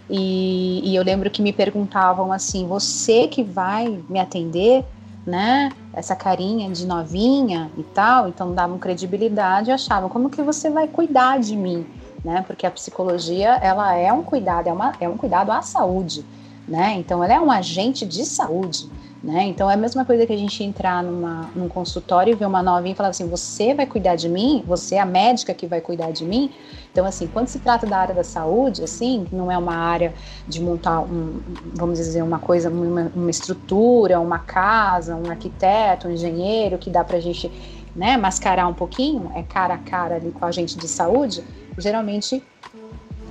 [0.10, 4.86] e, e, eu lembro que me perguntavam assim, você que vai me atender,
[5.26, 5.71] né?
[5.93, 10.88] Essa carinha de novinha e tal, então davam credibilidade e achavam como que você vai
[10.88, 11.86] cuidar de mim,
[12.23, 12.43] né?
[12.45, 16.26] Porque a psicologia ela é um cuidado, é, uma, é um cuidado à saúde,
[16.67, 16.93] né?
[16.93, 18.89] Então ela é um agente de saúde.
[19.23, 19.43] Né?
[19.43, 22.62] Então é a mesma coisa que a gente entrar numa, num consultório e ver uma
[22.62, 24.62] novinha e falar assim: você vai cuidar de mim?
[24.67, 26.52] Você é a médica que vai cuidar de mim?
[26.91, 30.13] Então, assim, quando se trata da área da saúde, assim, não é uma área
[30.45, 31.39] de montar, um,
[31.73, 37.02] vamos dizer, uma coisa, uma, uma estrutura, uma casa, um arquiteto, um engenheiro, que dá
[37.02, 37.49] para a gente
[37.95, 41.43] né, mascarar um pouquinho, é cara a cara ali com a gente de saúde,
[41.78, 42.43] geralmente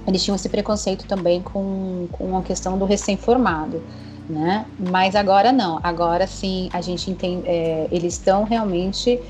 [0.06, 3.82] eles tinham esse preconceito também com, com a questão do recém-formado
[4.28, 4.66] né?
[4.78, 9.20] Mas agora não, agora sim a gente entende, é, eles estão realmente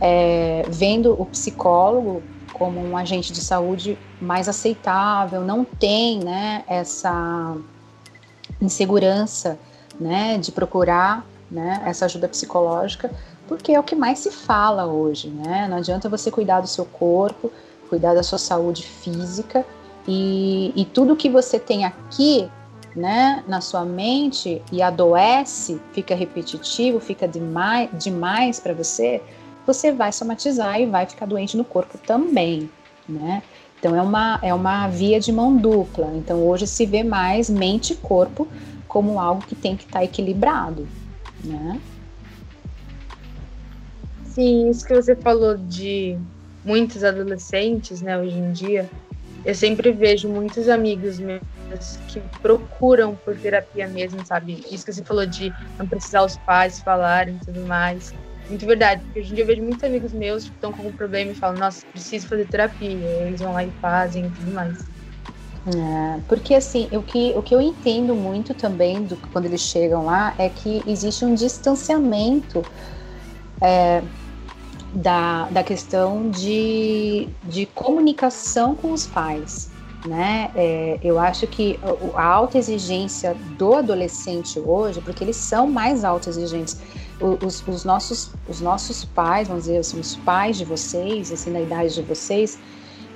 [0.00, 7.54] é, vendo o psicólogo como um agente de saúde mais aceitável, não tem, né, essa
[8.60, 9.58] insegurança,
[10.00, 13.10] né, de procurar, né, essa ajuda psicológica,
[13.46, 15.68] porque é o que mais se fala hoje, né?
[15.68, 17.52] Não adianta você cuidar do seu corpo,
[17.88, 19.64] cuidar da sua saúde física
[20.06, 22.48] e, e tudo que você tem aqui
[22.94, 29.20] né, na sua mente e adoece, fica repetitivo, fica demais, demais para você,
[29.66, 32.70] você vai somatizar e vai ficar doente no corpo também,
[33.06, 33.42] né?
[33.78, 36.10] Então é uma, é uma via de mão dupla.
[36.14, 38.48] Então hoje se vê mais mente e corpo
[38.88, 40.88] como algo que tem que estar tá equilibrado,
[41.44, 41.78] né?
[44.24, 46.18] Sim, isso que você falou de
[46.64, 48.90] muitos adolescentes, né, hoje em dia,
[49.46, 51.40] eu sempre vejo muitos amigos meus
[52.08, 54.64] que procuram por terapia mesmo, sabe?
[54.72, 58.12] Isso que você falou de não precisar os pais falarem e tudo mais.
[58.48, 60.92] Muito verdade, porque hoje em dia eu vejo muitos amigos meus que estão com algum
[60.96, 62.88] problema e falam, nossa, preciso fazer terapia.
[62.88, 64.84] Eles vão lá e fazem e tudo mais.
[65.66, 70.04] É, porque assim, o que, o que eu entendo muito também do, quando eles chegam
[70.04, 72.64] lá é que existe um distanciamento
[73.60, 74.02] é,
[74.96, 79.70] da, da questão de, de comunicação com os pais
[80.06, 80.50] né?
[80.54, 81.78] É, eu acho que
[82.14, 86.78] a alta exigência do adolescente hoje, porque eles são mais autoexigentes,
[87.20, 91.60] os, os, nossos, os nossos pais, vamos dizer assim, os pais de vocês, assim, na
[91.60, 92.58] idade de vocês,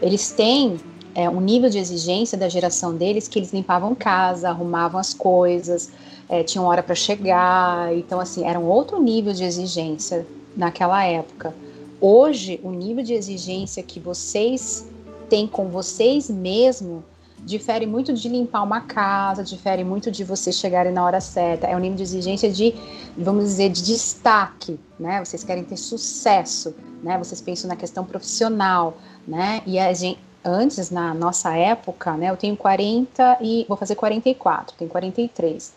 [0.01, 0.79] eles têm
[1.15, 5.91] é, um nível de exigência da geração deles que eles limpavam casa, arrumavam as coisas,
[6.29, 11.55] é, tinham hora para chegar, então assim, era um outro nível de exigência naquela época.
[12.01, 14.89] Hoje, o nível de exigência que vocês
[15.29, 17.05] tem com vocês mesmo
[17.45, 21.67] difere muito de limpar uma casa, difere muito de vocês chegarem na hora certa.
[21.67, 22.75] É um nível de exigência de,
[23.17, 25.23] vamos dizer, de destaque, né?
[25.23, 27.19] Vocês querem ter sucesso, né?
[27.19, 28.97] Vocês pensam na questão profissional,
[29.29, 29.63] né?
[29.67, 34.75] E a gente, antes, na nossa época, né, eu tenho 40 e vou fazer 44,
[34.77, 35.73] tenho 43.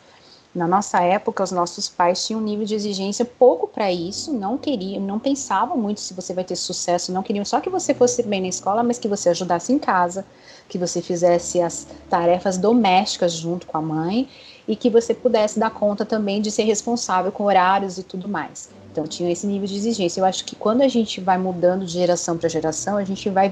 [0.53, 4.55] Na nossa época, os nossos pais tinham um nível de exigência pouco para isso, não
[4.55, 8.21] queriam, não pensavam muito se você vai ter sucesso, não queriam só que você fosse
[8.21, 10.23] bem na escola, mas que você ajudasse em casa,
[10.69, 14.29] que você fizesse as tarefas domésticas junto com a mãe
[14.67, 18.69] e que você pudesse dar conta também de ser responsável com horários e tudo mais.
[18.91, 20.21] Então, tinha esse nível de exigência.
[20.21, 23.51] Eu acho que quando a gente vai mudando de geração para geração, a gente vai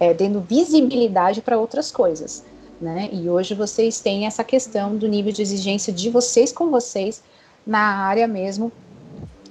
[0.00, 2.42] é, dando visibilidade para outras coisas.
[2.80, 3.10] Né?
[3.12, 7.22] E hoje vocês têm essa questão do nível de exigência de vocês com vocês
[7.66, 8.72] na área mesmo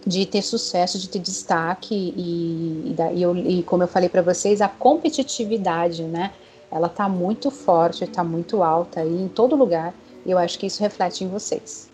[0.05, 4.61] de ter sucesso, de ter destaque e, e, eu, e como eu falei para vocês,
[4.61, 6.33] a competitividade, né?
[6.71, 9.93] Ela está muito forte, está muito alta aí em todo lugar.
[10.25, 11.89] E eu acho que isso reflete em vocês.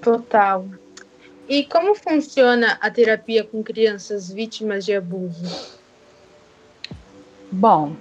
[0.00, 0.66] Total.
[1.48, 5.78] E como funciona a terapia com crianças vítimas de abuso?
[7.50, 7.94] Bom,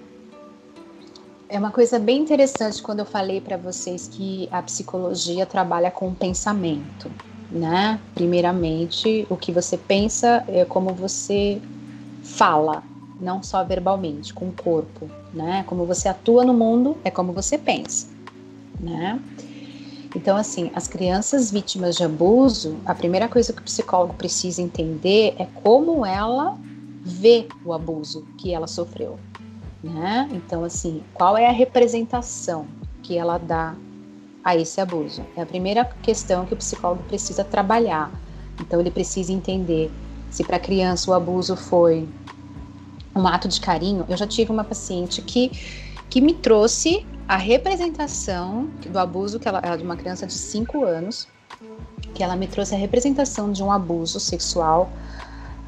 [1.52, 6.08] é uma coisa bem interessante quando eu falei para vocês que a psicologia trabalha com
[6.08, 7.12] o pensamento,
[7.52, 8.00] né?
[8.16, 11.62] Primeiramente, o que você pensa é como você
[12.24, 12.82] fala,
[13.20, 15.66] não só verbalmente, com o corpo, né?
[15.68, 18.08] Como você atua no mundo é como você pensa,
[18.80, 19.20] né?
[20.16, 25.36] Então, assim, as crianças vítimas de abuso, a primeira coisa que o psicólogo precisa entender
[25.38, 26.58] é como ela
[27.04, 29.20] vê o abuso que ela sofreu,
[29.84, 30.30] né?
[30.32, 32.68] Então, assim, qual é a representação
[33.02, 33.76] que ela dá
[34.44, 35.24] a esse abuso?
[35.36, 38.12] É a primeira questão que o psicólogo precisa trabalhar.
[38.60, 39.92] Então, ele precisa entender
[40.30, 42.08] se para a criança o abuso foi
[43.16, 44.06] um ato de carinho.
[44.08, 45.52] Eu já tive uma paciente que,
[46.10, 50.84] que me trouxe a representação do abuso que ela, ela de uma criança de 5
[50.84, 51.28] anos,
[52.14, 54.90] que ela me trouxe a representação de um abuso sexual,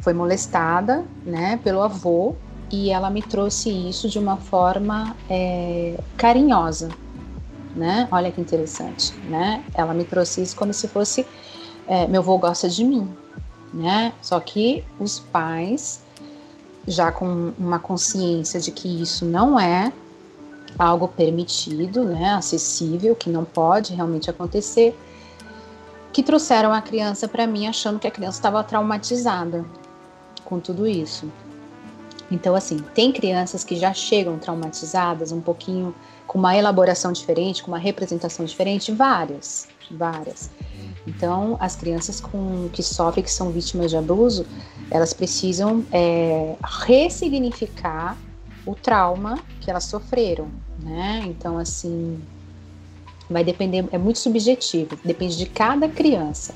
[0.02, 2.36] foi molestada, né, pelo avô
[2.74, 6.90] e ela me trouxe isso de uma forma é, carinhosa,
[7.76, 8.08] né?
[8.12, 9.64] Olha que interessante, né?
[9.76, 11.24] Ela me trouxe isso como se fosse
[11.88, 13.08] é, meu avô gosta de mim,
[13.72, 14.12] né?
[14.24, 16.02] Só que os pais
[16.88, 19.94] já com uma consciência de que isso não é
[20.78, 24.98] algo permitido, né, acessível, que não pode realmente acontecer,
[26.12, 29.64] que trouxeram a criança para mim achando que a criança estava traumatizada
[30.44, 31.32] com tudo isso.
[32.34, 35.94] Então, assim, tem crianças que já chegam traumatizadas, um pouquinho
[36.26, 40.50] com uma elaboração diferente, com uma representação diferente, várias, várias.
[41.06, 44.48] Então, as crianças com, que sofrem, que são vítimas de abuso,
[44.90, 48.18] elas precisam é, ressignificar
[48.66, 50.48] o trauma que elas sofreram,
[50.80, 51.22] né?
[51.28, 52.20] Então, assim,
[53.30, 56.56] vai depender, é muito subjetivo, depende de cada criança.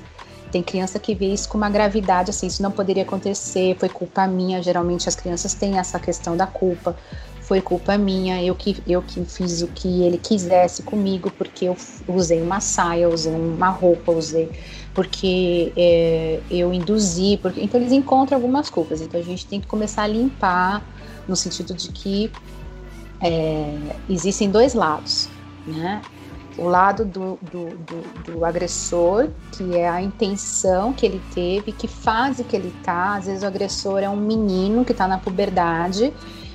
[0.51, 4.27] Tem criança que vê isso com uma gravidade, assim, isso não poderia acontecer, foi culpa
[4.27, 4.61] minha.
[4.61, 6.95] Geralmente as crianças têm essa questão da culpa,
[7.41, 11.77] foi culpa minha, eu que, eu que fiz o que ele quisesse comigo, porque eu
[12.07, 14.51] usei uma saia, usei uma roupa, usei
[14.93, 18.99] porque é, eu induzi, porque então eles encontram algumas culpas.
[18.99, 20.83] Então a gente tem que começar a limpar
[21.27, 22.31] no sentido de que
[23.21, 25.29] é, existem dois lados,
[25.67, 26.01] né?
[26.57, 31.87] O lado do, do, do, do, agressor, que é a intenção que ele teve, que
[31.87, 33.15] fase que ele tá.
[33.15, 36.13] Às vezes o agressor é um menino que está na puberdade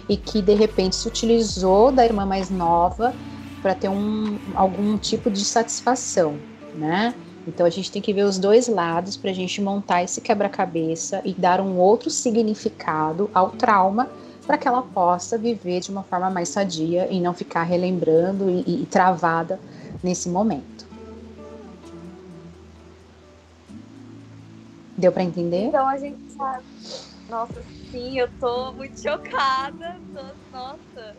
[0.09, 3.15] e que de repente se utilizou da irmã mais nova
[3.63, 6.37] para ter um, algum tipo de satisfação,
[6.75, 7.15] né?
[7.47, 11.21] Então a gente tem que ver os dois lados para a gente montar esse quebra-cabeça
[11.25, 14.09] e dar um outro significado ao trauma
[14.47, 18.83] para que ela possa viver de uma forma mais sadia e não ficar relembrando e,
[18.83, 19.59] e travada
[20.03, 20.87] nesse momento.
[24.97, 25.65] Deu para entender?
[25.65, 26.65] Então a gente sabe.
[27.29, 29.97] Nossa, sim, eu tô muito chocada.
[30.13, 31.17] Tô, nossa,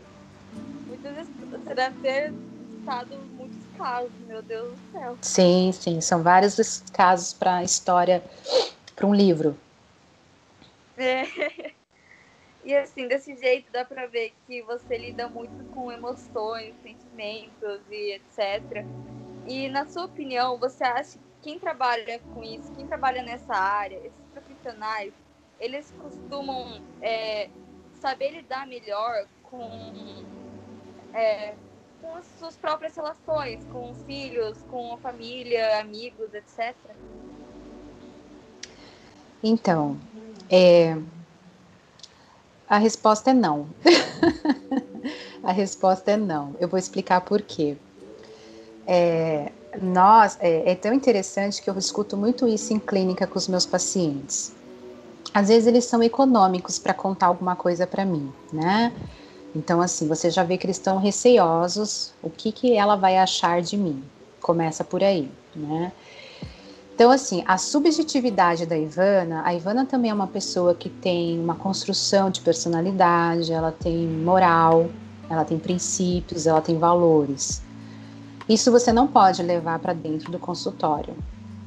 [0.86, 2.34] muitas vezes você deve ter
[2.78, 5.18] estado muitos casos, meu Deus do céu.
[5.22, 8.22] Sim, sim, são vários casos para história,
[8.94, 9.58] para um livro.
[10.96, 11.24] É.
[12.64, 18.12] E assim, desse jeito dá pra ver que você lida muito com emoções, sentimentos e
[18.12, 18.86] etc.
[19.46, 23.96] E na sua opinião, você acha que quem trabalha com isso, quem trabalha nessa área,
[23.96, 25.12] esses profissionais,
[25.60, 27.50] eles costumam é,
[28.00, 29.92] saber lidar melhor com,
[31.12, 31.54] é,
[32.00, 36.74] com as suas próprias relações, com os filhos, com a família, amigos, etc?
[39.42, 40.00] Então,
[40.50, 40.96] é,
[42.68, 43.66] a resposta é não.
[45.42, 46.54] a resposta é não.
[46.58, 47.76] Eu vou explicar por quê.
[48.86, 49.50] É,
[49.80, 53.66] nós, é, é, tão interessante que eu escuto muito isso em clínica com os meus
[53.66, 54.52] pacientes.
[55.32, 58.92] às vezes eles são econômicos para contar alguma coisa para mim, né?
[59.54, 63.62] Então, assim, você já vê que eles estão receosos, o que, que ela vai achar
[63.62, 64.02] de mim?
[64.40, 65.92] Começa por aí, né?
[66.94, 71.56] Então, assim, a subjetividade da Ivana, a Ivana também é uma pessoa que tem uma
[71.56, 74.88] construção de personalidade, ela tem moral,
[75.28, 77.62] ela tem princípios, ela tem valores.
[78.48, 81.16] Isso você não pode levar para dentro do consultório,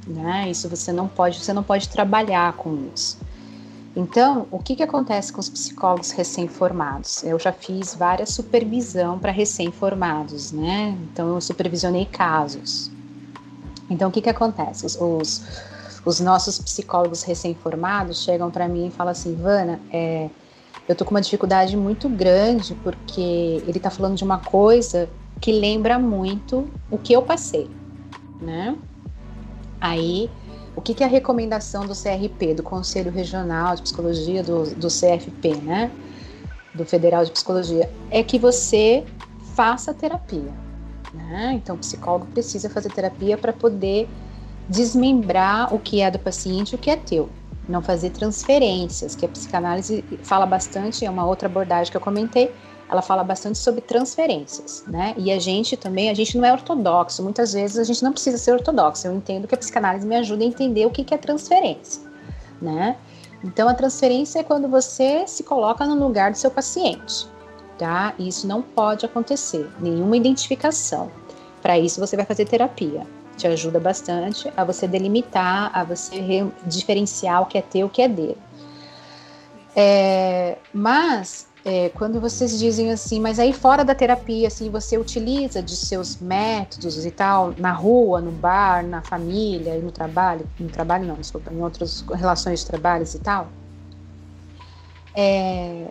[0.07, 0.49] né?
[0.49, 3.17] Isso você não pode, você não pode trabalhar com isso.
[3.93, 7.21] Então, o que, que acontece com os psicólogos recém-formados?
[7.23, 10.97] Eu já fiz várias supervisão para recém-formados, né?
[11.11, 12.95] Então, eu supervisionei casos.
[13.89, 14.85] Então, o que, que acontece?
[14.85, 15.41] Os, os,
[16.05, 20.29] os nossos psicólogos recém-formados chegam para mim e falam assim: Vana, é,
[20.87, 25.51] eu tô com uma dificuldade muito grande porque ele tá falando de uma coisa que
[25.51, 27.69] lembra muito o que eu passei,
[28.41, 28.75] né?
[29.79, 30.29] Aí
[30.75, 34.87] o que, que, é a recomendação do CRP, do Conselho Regional de Psicologia, do, do
[34.87, 35.91] CFP, né?
[36.73, 39.03] Do Federal de Psicologia, é que você
[39.55, 40.53] faça terapia.
[41.27, 41.53] Né?
[41.53, 44.07] Então, o psicólogo precisa fazer terapia para poder
[44.69, 47.29] desmembrar o que é do paciente e o que é teu.
[47.67, 52.53] Não fazer transferências, que a psicanálise fala bastante, é uma outra abordagem que eu comentei,
[52.89, 55.13] ela fala bastante sobre transferências, né?
[55.17, 58.37] E a gente também, a gente não é ortodoxo, muitas vezes a gente não precisa
[58.37, 59.05] ser ortodoxo.
[59.05, 62.01] Eu entendo que a psicanálise me ajuda a entender o que, que é transferência,
[62.61, 62.95] né?
[63.43, 67.27] Então, a transferência é quando você se coloca no lugar do seu paciente,
[67.77, 68.13] tá?
[68.17, 71.11] Isso não pode acontecer, nenhuma identificação.
[71.61, 73.05] Para isso, você vai fazer terapia.
[73.35, 78.01] Te ajuda bastante a você delimitar, a você diferenciar o que é teu, o que
[78.01, 78.37] é dele.
[79.75, 85.61] É, mas é, quando vocês dizem assim, mas aí fora da terapia, assim, você utiliza
[85.61, 90.69] de seus métodos e tal, na rua, no bar, na família e no trabalho, no
[90.69, 93.49] trabalho não, desculpa, em outras relações de trabalhos e tal,
[95.13, 95.87] é,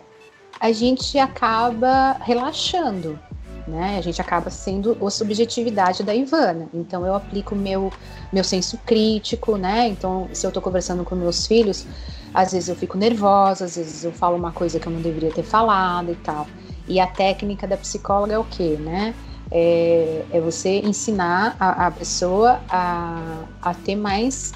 [0.59, 3.19] a gente acaba relaxando,
[3.67, 3.97] né?
[3.97, 6.69] A gente acaba sendo a subjetividade da Ivana.
[6.73, 7.91] Então eu aplico meu
[8.31, 9.87] meu senso crítico, né?
[9.87, 11.85] Então se eu estou conversando com meus filhos,
[12.33, 15.31] às vezes eu fico nervosa, às vezes eu falo uma coisa que eu não deveria
[15.31, 16.47] ter falado e tal.
[16.87, 19.13] E a técnica da psicóloga é o quê, né?
[19.49, 24.53] É, é você ensinar a, a pessoa a, a ter mais,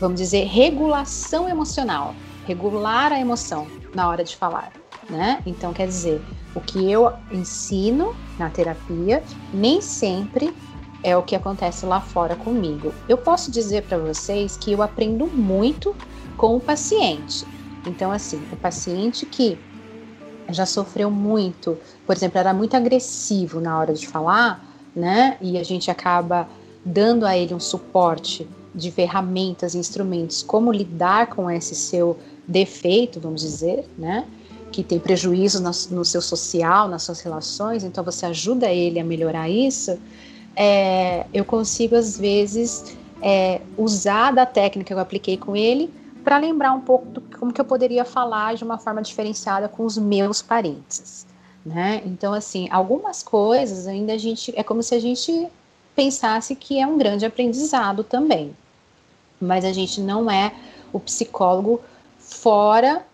[0.00, 2.14] vamos dizer, regulação emocional,
[2.46, 4.72] regular a emoção na hora de falar,
[5.08, 5.42] né?
[5.46, 6.20] Então, quer dizer,
[6.54, 10.54] o que eu ensino na terapia nem sempre
[11.02, 12.92] é o que acontece lá fora comigo.
[13.08, 15.94] Eu posso dizer para vocês que eu aprendo muito
[16.36, 17.44] com o paciente.
[17.86, 19.58] Então, assim, o paciente que
[20.48, 25.36] já sofreu muito, por exemplo, era muito agressivo na hora de falar, né?
[25.40, 26.48] E a gente acaba
[26.84, 33.40] dando a ele um suporte de ferramentas, instrumentos, como lidar com esse seu defeito, vamos
[33.40, 34.26] dizer, né?
[34.72, 39.04] Que tem prejuízo no, no seu social, nas suas relações, então você ajuda ele a
[39.04, 39.98] melhorar isso.
[40.56, 45.92] É, eu consigo, às vezes, é, usar da técnica que eu apliquei com ele
[46.24, 49.84] para lembrar um pouco do como que eu poderia falar de uma forma diferenciada com
[49.84, 51.26] os meus parentes,
[51.64, 52.02] né?
[52.04, 55.48] Então, assim, algumas coisas ainda a gente é como se a gente
[55.94, 58.56] pensasse que é um grande aprendizado também,
[59.40, 60.52] mas a gente não é
[60.92, 61.80] o psicólogo
[62.18, 63.04] fora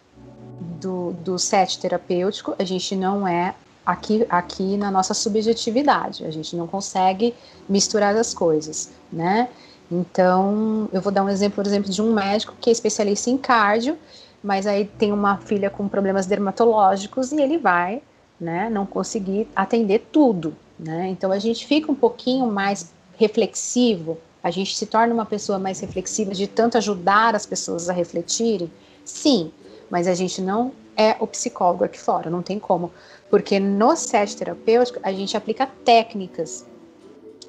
[0.80, 6.54] do, do set terapêutico, a gente não é aqui, aqui na nossa subjetividade, a gente
[6.54, 7.34] não consegue
[7.68, 9.48] misturar as coisas, né?
[9.90, 13.38] Então, eu vou dar um exemplo, por exemplo, de um médico que é especialista em
[13.38, 13.96] cardio,
[14.42, 18.02] mas aí tem uma filha com problemas dermatológicos e ele vai,
[18.38, 21.08] né, não conseguir atender tudo, né?
[21.08, 25.80] Então a gente fica um pouquinho mais reflexivo, a gente se torna uma pessoa mais
[25.80, 28.70] reflexiva de tanto ajudar as pessoas a refletirem.
[29.04, 29.50] Sim,
[29.90, 32.92] mas a gente não é o psicólogo aqui fora, não tem como,
[33.30, 36.66] porque no set terapêutico a gente aplica técnicas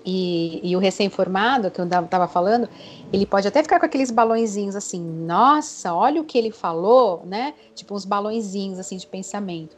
[0.06, 2.70] e, e, o recém-formado, que eu estava falando,
[3.12, 7.54] ele pode até ficar com aqueles balõezinhos assim, nossa, olha o que ele falou, né?
[7.76, 9.76] Tipo uns balõezinhos assim de pensamento.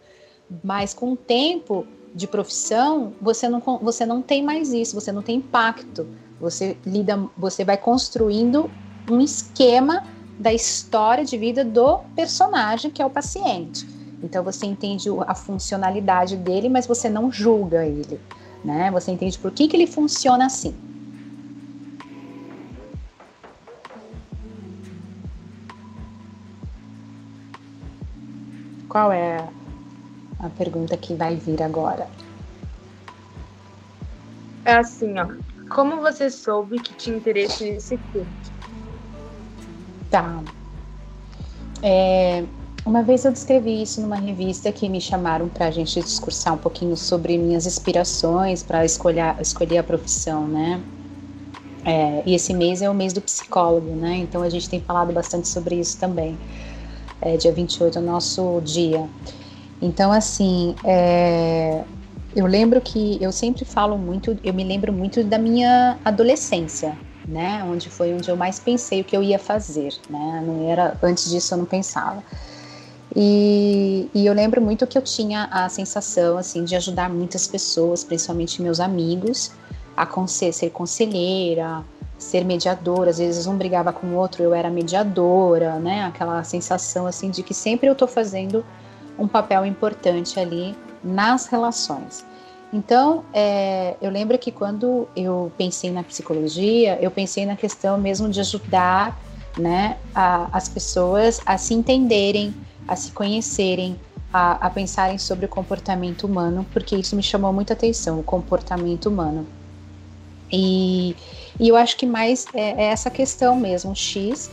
[0.63, 5.21] Mas com o tempo de profissão, você não, você não tem mais isso, você não
[5.21, 6.07] tem impacto.
[6.39, 8.69] Você lida, você vai construindo
[9.09, 10.03] um esquema
[10.41, 13.85] da história de vida do personagem, que é o paciente.
[14.23, 18.19] Então você entende a funcionalidade dele, mas você não julga ele
[18.63, 18.91] né?
[18.91, 20.73] Você entende por que, que ele funciona assim.
[28.87, 29.37] Qual é
[30.39, 32.09] a pergunta que vai vir agora?
[34.65, 35.27] É assim, ó.
[35.69, 38.60] Como você soube que tinha interesse nesse curso?
[40.11, 40.43] Tá.
[41.81, 42.43] É,
[42.85, 46.57] uma vez eu descrevi isso numa revista que me chamaram para a gente discursar um
[46.57, 50.83] pouquinho sobre minhas inspirações para escolher, escolher a profissão, né?
[51.85, 54.17] É, e esse mês é o mês do psicólogo, né?
[54.17, 56.37] Então a gente tem falado bastante sobre isso também.
[57.21, 59.07] É, dia 28 é o nosso dia.
[59.81, 61.83] Então, assim, é,
[62.35, 66.97] eu lembro que eu sempre falo muito, eu me lembro muito da minha adolescência,
[67.27, 67.63] né?
[67.63, 70.43] Onde foi onde eu mais pensei o que eu ia fazer, né?
[70.45, 72.23] Não era antes disso eu não pensava.
[73.15, 78.05] E, e, eu lembro muito que eu tinha a sensação assim de ajudar muitas pessoas,
[78.05, 79.51] principalmente meus amigos,
[79.97, 81.83] a ser conselheira,
[82.17, 83.09] ser mediadora.
[83.09, 86.05] Às vezes um brigava com o outro, eu era mediadora, né?
[86.05, 88.63] Aquela sensação assim de que sempre eu estou fazendo
[89.19, 92.25] um papel importante ali nas relações.
[92.73, 98.29] Então, é, eu lembro que quando eu pensei na psicologia, eu pensei na questão mesmo
[98.29, 99.19] de ajudar
[99.57, 102.53] né, a, as pessoas a se entenderem,
[102.87, 103.99] a se conhecerem,
[104.31, 109.07] a, a, pensarem sobre o comportamento humano, porque isso me chamou muita atenção, o comportamento
[109.07, 109.45] humano.
[110.49, 111.15] E,
[111.59, 114.49] e eu acho que mais é, é essa questão mesmo, X,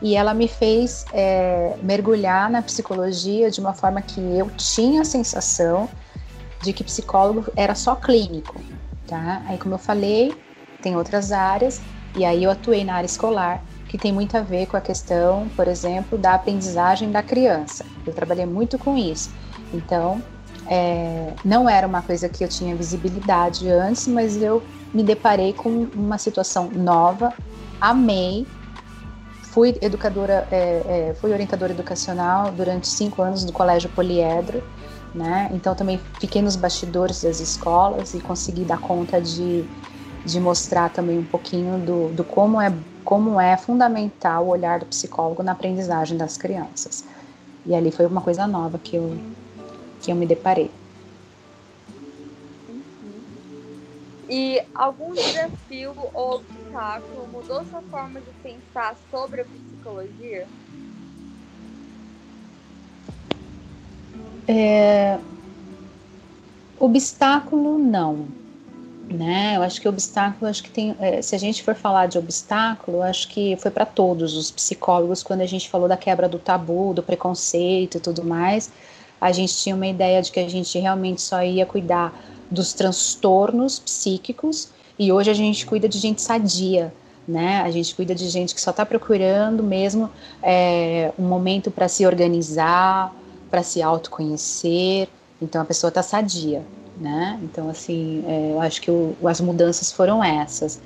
[0.00, 5.04] e ela me fez é, mergulhar na psicologia de uma forma que eu tinha a
[5.04, 5.88] sensação
[6.62, 8.54] de que psicólogo era só clínico,
[9.06, 9.42] tá?
[9.46, 10.34] Aí, como eu falei,
[10.80, 11.80] tem outras áreas,
[12.14, 15.48] e aí eu atuei na área escolar, que tem muito a ver com a questão,
[15.56, 17.84] por exemplo, da aprendizagem da criança.
[18.06, 19.30] Eu trabalhei muito com isso.
[19.72, 20.22] Então,
[20.66, 24.62] é, não era uma coisa que eu tinha visibilidade antes, mas eu
[24.94, 27.34] me deparei com uma situação nova,
[27.80, 28.46] amei
[29.52, 34.62] Fui educadora, é, é, fui orientadora educacional durante cinco anos do Colégio Poliedro,
[35.14, 35.50] né?
[35.52, 39.64] Então também fiquei nos bastidores das escolas e consegui dar conta de,
[40.24, 42.72] de mostrar também um pouquinho do, do como é
[43.04, 47.04] como é fundamental o olhar do psicólogo na aprendizagem das crianças.
[47.66, 49.16] E ali foi uma coisa nova que eu
[50.00, 50.70] que eu me deparei.
[54.28, 60.48] E algum desafio ou obstáculo mudou sua forma de pensar sobre a psicologia?
[64.46, 65.18] É...
[66.78, 68.26] Obstáculo não,
[69.08, 69.56] né?
[69.56, 70.96] Eu acho que obstáculo, acho que tem.
[70.98, 75.22] É, se a gente for falar de obstáculo, acho que foi para todos os psicólogos
[75.22, 78.70] quando a gente falou da quebra do tabu, do preconceito e tudo mais.
[79.20, 82.12] A gente tinha uma ideia de que a gente realmente só ia cuidar
[82.50, 86.92] dos transtornos psíquicos e hoje a gente cuida de gente sadia,
[87.26, 87.62] né?
[87.62, 90.10] A gente cuida de gente que só está procurando mesmo
[90.42, 93.14] é, um momento para se organizar,
[93.52, 95.08] para se autoconhecer.
[95.40, 96.62] Então a pessoa está sadia,
[96.96, 97.38] né?
[97.42, 100.80] Então assim, é, eu acho que o, as mudanças foram essas.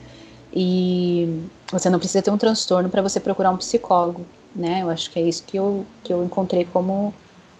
[0.52, 4.82] E você não precisa ter um transtorno para você procurar um psicólogo, né?
[4.82, 7.14] Eu acho que é isso que eu, que eu encontrei como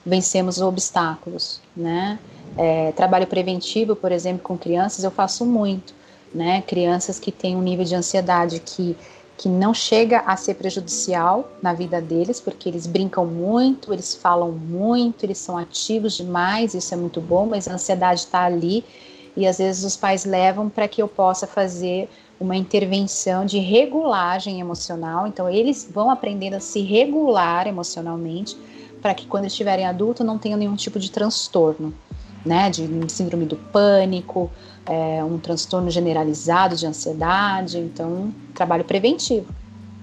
[0.04, 2.18] vencemos os obstáculos, né?
[2.56, 5.94] É, trabalho preventivo, por exemplo, com crianças, eu faço muito,
[6.34, 6.62] né?
[6.62, 8.96] Crianças que têm um nível de ansiedade que,
[9.36, 14.50] que não chega a ser prejudicial na vida deles, porque eles brincam muito, eles falam
[14.50, 18.84] muito, eles são ativos demais, isso é muito bom, mas a ansiedade está ali
[19.36, 22.08] e às vezes os pais levam para que eu possa fazer
[22.40, 25.26] uma intervenção de regulagem emocional.
[25.26, 28.56] Então, eles vão aprendendo a se regular emocionalmente
[29.02, 31.94] para que quando estiverem adultos não tenham nenhum tipo de transtorno
[32.46, 34.50] né, de síndrome do pânico,
[34.86, 39.52] é, um transtorno generalizado de ansiedade, então trabalho preventivo,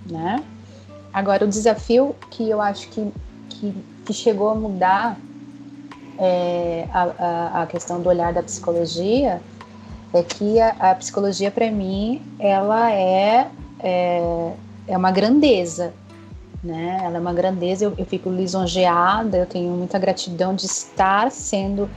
[0.06, 0.44] né?
[1.14, 3.12] Agora o desafio que eu acho que,
[3.50, 3.74] que,
[4.06, 5.18] que chegou a mudar
[6.20, 9.42] é, a, a, a, questão do olhar da psicologia
[10.14, 13.48] é que a, a psicologia para mim ela é,
[13.80, 14.54] é,
[14.88, 15.94] é uma grandeza,
[16.64, 17.02] né?
[17.04, 21.90] Ela é uma grandeza, eu, eu fico lisonjeada, eu tenho muita gratidão de estar sendo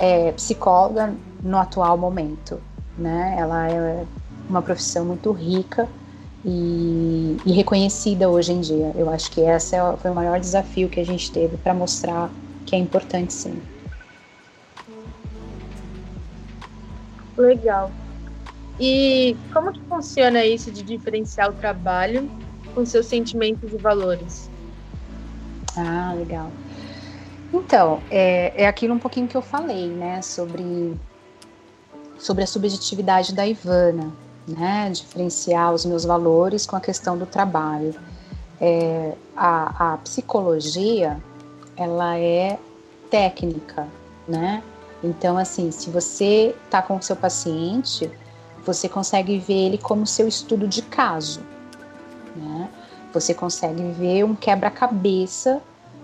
[0.00, 2.60] é, psicóloga no atual momento,
[2.96, 3.36] né?
[3.38, 4.04] Ela é
[4.48, 5.86] uma profissão muito rica
[6.44, 8.92] e, e reconhecida hoje em dia.
[8.96, 12.30] Eu acho que esse é, foi o maior desafio que a gente teve para mostrar
[12.64, 13.60] que é importante sim.
[17.36, 17.92] Legal.
[18.78, 22.30] E como que funciona isso de diferenciar o trabalho
[22.74, 24.50] com seus sentimentos e valores?
[25.76, 26.50] Ah, legal.
[27.52, 30.96] Então, é, é aquilo um pouquinho que eu falei, né, sobre,
[32.18, 34.12] sobre a subjetividade da Ivana,
[34.46, 37.94] né, diferenciar os meus valores com a questão do trabalho.
[38.60, 41.20] É, a, a psicologia,
[41.76, 42.58] ela é
[43.10, 43.88] técnica,
[44.28, 44.62] né?
[45.02, 48.10] Então, assim, se você está com o seu paciente,
[48.64, 51.40] você consegue ver ele como seu estudo de caso,
[52.36, 52.68] né?
[53.12, 55.60] Você consegue ver um quebra-cabeça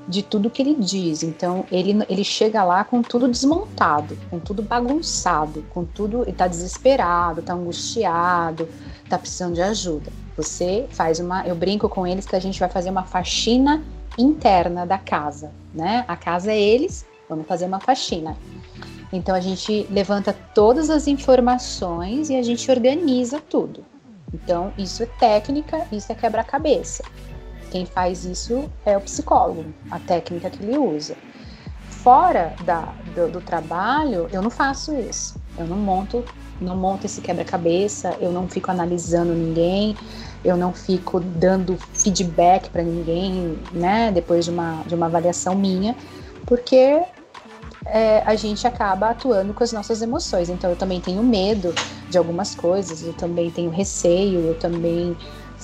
[0.09, 1.23] de tudo que ele diz.
[1.23, 6.23] Então, ele, ele chega lá com tudo desmontado, com tudo bagunçado, com tudo.
[6.23, 8.69] Ele tá desesperado, tá angustiado,
[9.09, 10.11] tá precisando de ajuda.
[10.37, 11.47] Você faz uma.
[11.47, 13.83] Eu brinco com eles que a gente vai fazer uma faxina
[14.19, 16.05] interna da casa, né?
[16.07, 18.37] A casa é eles, vamos fazer uma faxina.
[19.13, 23.85] Então a gente levanta todas as informações e a gente organiza tudo.
[24.33, 27.05] Então isso é técnica, isso é quebra-cabeça.
[27.71, 31.17] Quem faz isso é o psicólogo, a técnica que ele usa.
[31.91, 35.35] Fora da, do, do trabalho, eu não faço isso.
[35.59, 36.25] Eu não monto,
[36.61, 39.97] não monto esse quebra-cabeça, eu não fico analisando ninguém,
[40.45, 45.97] eu não fico dando feedback para ninguém, né, depois de uma, de uma avaliação minha,
[46.47, 47.03] porque
[47.87, 50.49] é, a gente acaba atuando com as nossas emoções.
[50.49, 51.75] Então, eu também tenho medo
[52.09, 55.17] de algumas coisas, eu também tenho receio, eu também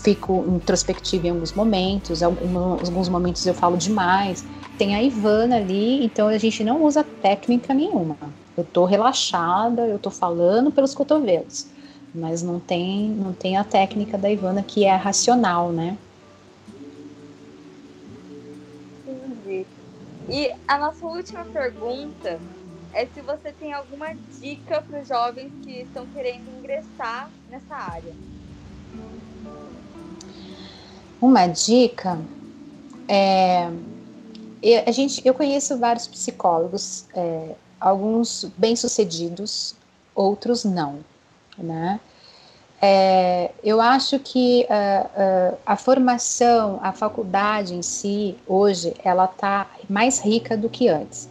[0.03, 4.44] fico introspectiva em alguns momentos, alguns momentos eu falo demais.
[4.76, 8.18] Tem a Ivana ali, então a gente não usa técnica nenhuma.
[8.57, 11.68] Eu tô relaxada, eu tô falando pelos cotovelos,
[12.12, 15.98] mas não tem, não tem a técnica da Ivana que é racional, né?
[19.07, 19.68] Entendi.
[20.28, 22.42] E a nossa última pergunta
[22.92, 28.16] é se você tem alguma dica para os jovens que estão querendo ingressar nessa área.
[31.22, 32.18] Uma dica
[33.08, 33.70] é
[34.86, 37.50] a gente, eu conheço vários psicólogos, é,
[37.80, 39.74] alguns bem sucedidos,
[40.14, 41.00] outros não,
[41.58, 42.00] né?
[42.80, 49.68] É, eu acho que uh, uh, a formação, a faculdade em si, hoje, ela está
[49.88, 51.28] mais rica do que antes.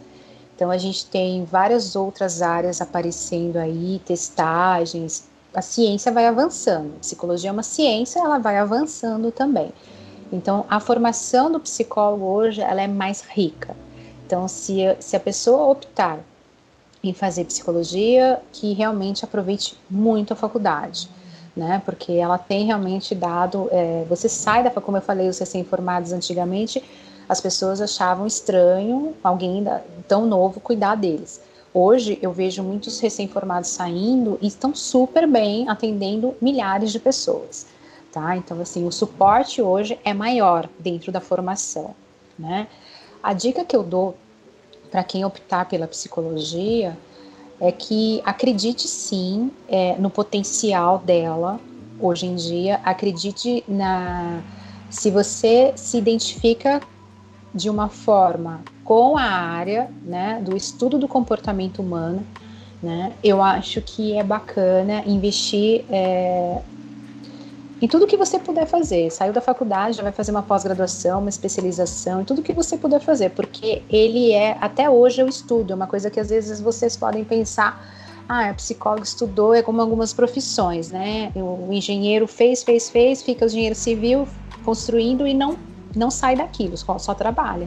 [0.54, 6.94] Então, a gente tem várias outras áreas aparecendo aí, testagens, a ciência vai avançando.
[6.96, 9.72] A psicologia é uma ciência, ela vai avançando também.
[10.32, 13.76] Então, a formação do psicólogo hoje, ela é mais rica.
[14.26, 16.20] Então, se, se a pessoa optar
[17.04, 21.08] em fazer psicologia, que realmente aproveite muito a faculdade,
[21.54, 21.82] né?
[21.84, 23.68] Porque ela tem realmente dado.
[23.70, 26.82] É, você sai da como eu falei, os recém-formados antigamente,
[27.28, 29.64] as pessoas achavam estranho alguém
[30.08, 31.40] tão novo cuidar deles.
[31.74, 37.66] Hoje eu vejo muitos recém-formados saindo e estão super bem atendendo milhares de pessoas,
[38.12, 38.36] tá?
[38.36, 41.94] Então assim, o suporte hoje é maior dentro da formação,
[42.38, 42.68] né?
[43.22, 44.14] A dica que eu dou
[44.90, 46.96] para quem optar pela psicologia
[47.58, 51.58] é que acredite sim é, no potencial dela
[51.98, 54.42] hoje em dia, acredite na
[54.90, 56.82] se você se identifica
[57.54, 58.60] de uma forma
[58.92, 62.22] com a área né, do estudo do comportamento humano,
[62.82, 66.60] né, eu acho que é bacana investir é,
[67.80, 69.10] em tudo que você puder fazer.
[69.10, 73.00] Saiu da faculdade, já vai fazer uma pós-graduação, uma especialização, em tudo que você puder
[73.00, 76.94] fazer, porque ele é, até hoje eu estudo, é uma coisa que às vezes vocês
[76.94, 77.82] podem pensar,
[78.28, 81.32] ah, a psicólogo estudou, é como algumas profissões, né?
[81.34, 84.28] O engenheiro fez, fez, fez, fica o engenheiro civil
[84.62, 85.56] construindo e não,
[85.96, 87.66] não sai daquilo, só trabalha.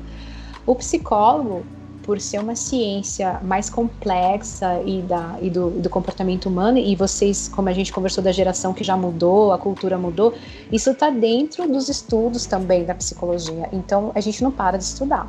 [0.66, 1.66] O psicólogo,
[2.03, 7.47] por ser uma ciência mais complexa e, da, e do, do, comportamento humano, e vocês,
[7.47, 10.34] como a gente conversou da geração que já mudou, a cultura mudou,
[10.72, 13.68] isso está dentro dos estudos também da psicologia.
[13.74, 15.28] Então a gente não para de estudar.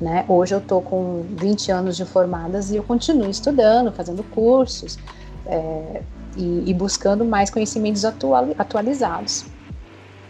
[0.00, 0.24] Né?
[0.28, 4.98] Hoje eu estou com 20 anos de formadas e eu continuo estudando, fazendo cursos
[5.46, 6.02] é,
[6.36, 9.46] e, e, buscando mais conhecimentos atualizados.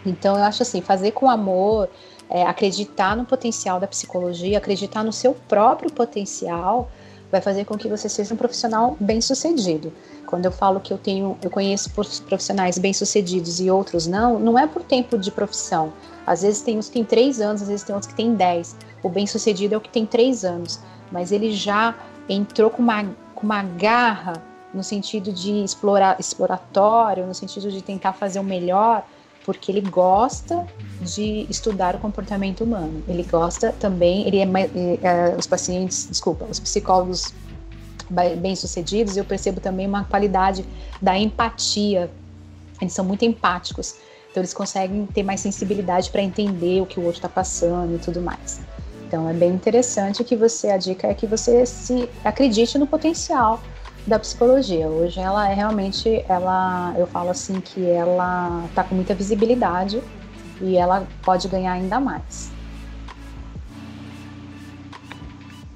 [0.06, 1.90] Então eu acho assim, fazer com amor,
[2.30, 6.90] é, acreditar no potencial da psicologia, acreditar no seu próprio potencial,
[7.30, 9.92] vai fazer com que você seja um profissional bem sucedido.
[10.26, 14.58] Quando eu falo que eu tenho, eu conheço profissionais bem sucedidos e outros não, não
[14.58, 15.92] é por tempo de profissão.
[16.26, 18.76] Às vezes tem uns que têm três anos, às vezes tem outros que têm dez.
[19.02, 20.78] O bem sucedido é o que tem três anos,
[21.10, 21.94] mas ele já
[22.28, 23.04] entrou com uma,
[23.34, 24.34] com uma garra
[24.72, 29.02] no sentido de explorar, exploratório, no sentido de tentar fazer o melhor
[29.48, 30.66] porque ele gosta
[31.00, 33.02] de estudar o comportamento humano.
[33.08, 34.44] Ele gosta também, ele é,
[35.02, 37.32] é os pacientes, desculpa, os psicólogos
[38.10, 40.66] bem-sucedidos, eu percebo também uma qualidade
[41.00, 42.10] da empatia.
[42.78, 43.94] Eles são muito empáticos,
[44.30, 47.98] então eles conseguem ter mais sensibilidade para entender o que o outro está passando e
[47.98, 48.60] tudo mais.
[49.06, 53.62] Então é bem interessante que você, a dica é que você se acredite no potencial
[54.06, 54.88] da psicologia.
[54.88, 60.02] Hoje ela é realmente, ela, eu falo assim que ela está com muita visibilidade
[60.60, 62.52] e ela pode ganhar ainda mais.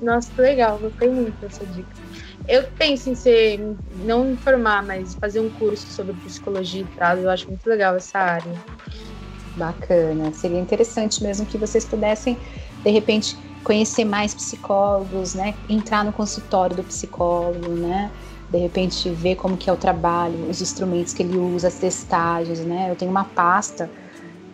[0.01, 1.97] Nossa, que legal, gostei muito dessa dica.
[2.49, 3.61] Eu penso em ser,
[3.95, 8.19] não informar, mas fazer um curso sobre psicologia e trato, eu acho muito legal essa
[8.19, 8.53] área.
[9.57, 10.33] Bacana.
[10.33, 12.41] Seria interessante mesmo que vocês pudessem,
[12.85, 15.55] de repente, conhecer mais psicólogos, né?
[15.69, 18.11] Entrar no consultório do psicólogo, né?
[18.51, 22.61] De repente ver como que é o trabalho, os instrumentos que ele usa, as testagens,
[22.61, 22.91] né?
[22.91, 23.91] Eu tenho uma pasta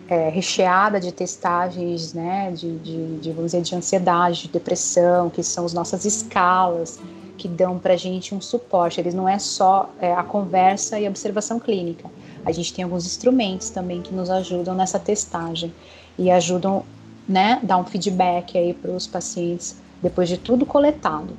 [0.07, 2.51] é, recheada de testagens, né?
[2.51, 6.99] De, de, de, vamos dizer, de ansiedade, de depressão, que são as nossas escalas
[7.37, 8.99] que dão para gente um suporte.
[8.99, 12.09] Eles não é só é, a conversa e a observação clínica.
[12.45, 15.73] A gente tem alguns instrumentos também que nos ajudam nessa testagem
[16.17, 16.83] e ajudam
[17.29, 21.37] né, dar um feedback aí para os pacientes depois de tudo coletado.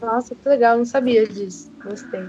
[0.00, 1.68] Nossa, que legal, não sabia disso.
[1.82, 2.28] Gostei.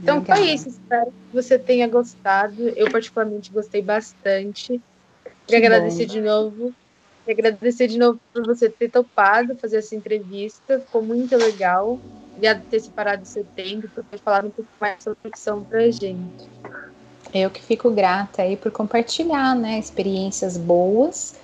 [0.00, 0.36] Então legal.
[0.36, 2.68] foi isso, espero que você tenha gostado.
[2.76, 4.80] Eu particularmente gostei bastante.
[5.46, 6.12] Queria que agradecer bom.
[6.12, 6.74] de novo.
[7.26, 10.78] Queria agradecer de novo por você ter topado fazer essa entrevista.
[10.78, 11.98] Ficou muito legal.
[12.32, 15.80] Obrigada por ter separado esse tempo para falar um pouco mais sobre a profissão para
[15.80, 16.48] a gente.
[17.34, 21.34] Eu que fico grata aí por compartilhar, né, experiências boas,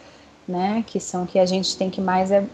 [0.46, 2.46] né, que são que a gente tem que mais é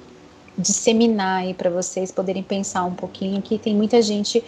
[0.57, 4.43] disseminar aí para vocês poderem pensar um pouquinho que tem muita gente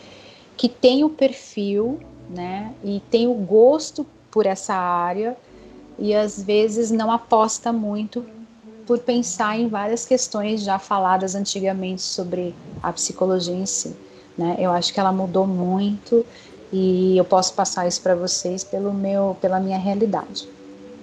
[0.56, 5.36] que tem o perfil, né, e tem o gosto por essa área
[5.98, 8.24] e às vezes não aposta muito
[8.86, 13.94] por pensar em várias questões já faladas antigamente sobre a psicologia em si.
[14.36, 14.56] Né?
[14.58, 16.24] Eu acho que ela mudou muito
[16.72, 20.48] e eu posso passar isso para vocês pelo meu, pela minha realidade.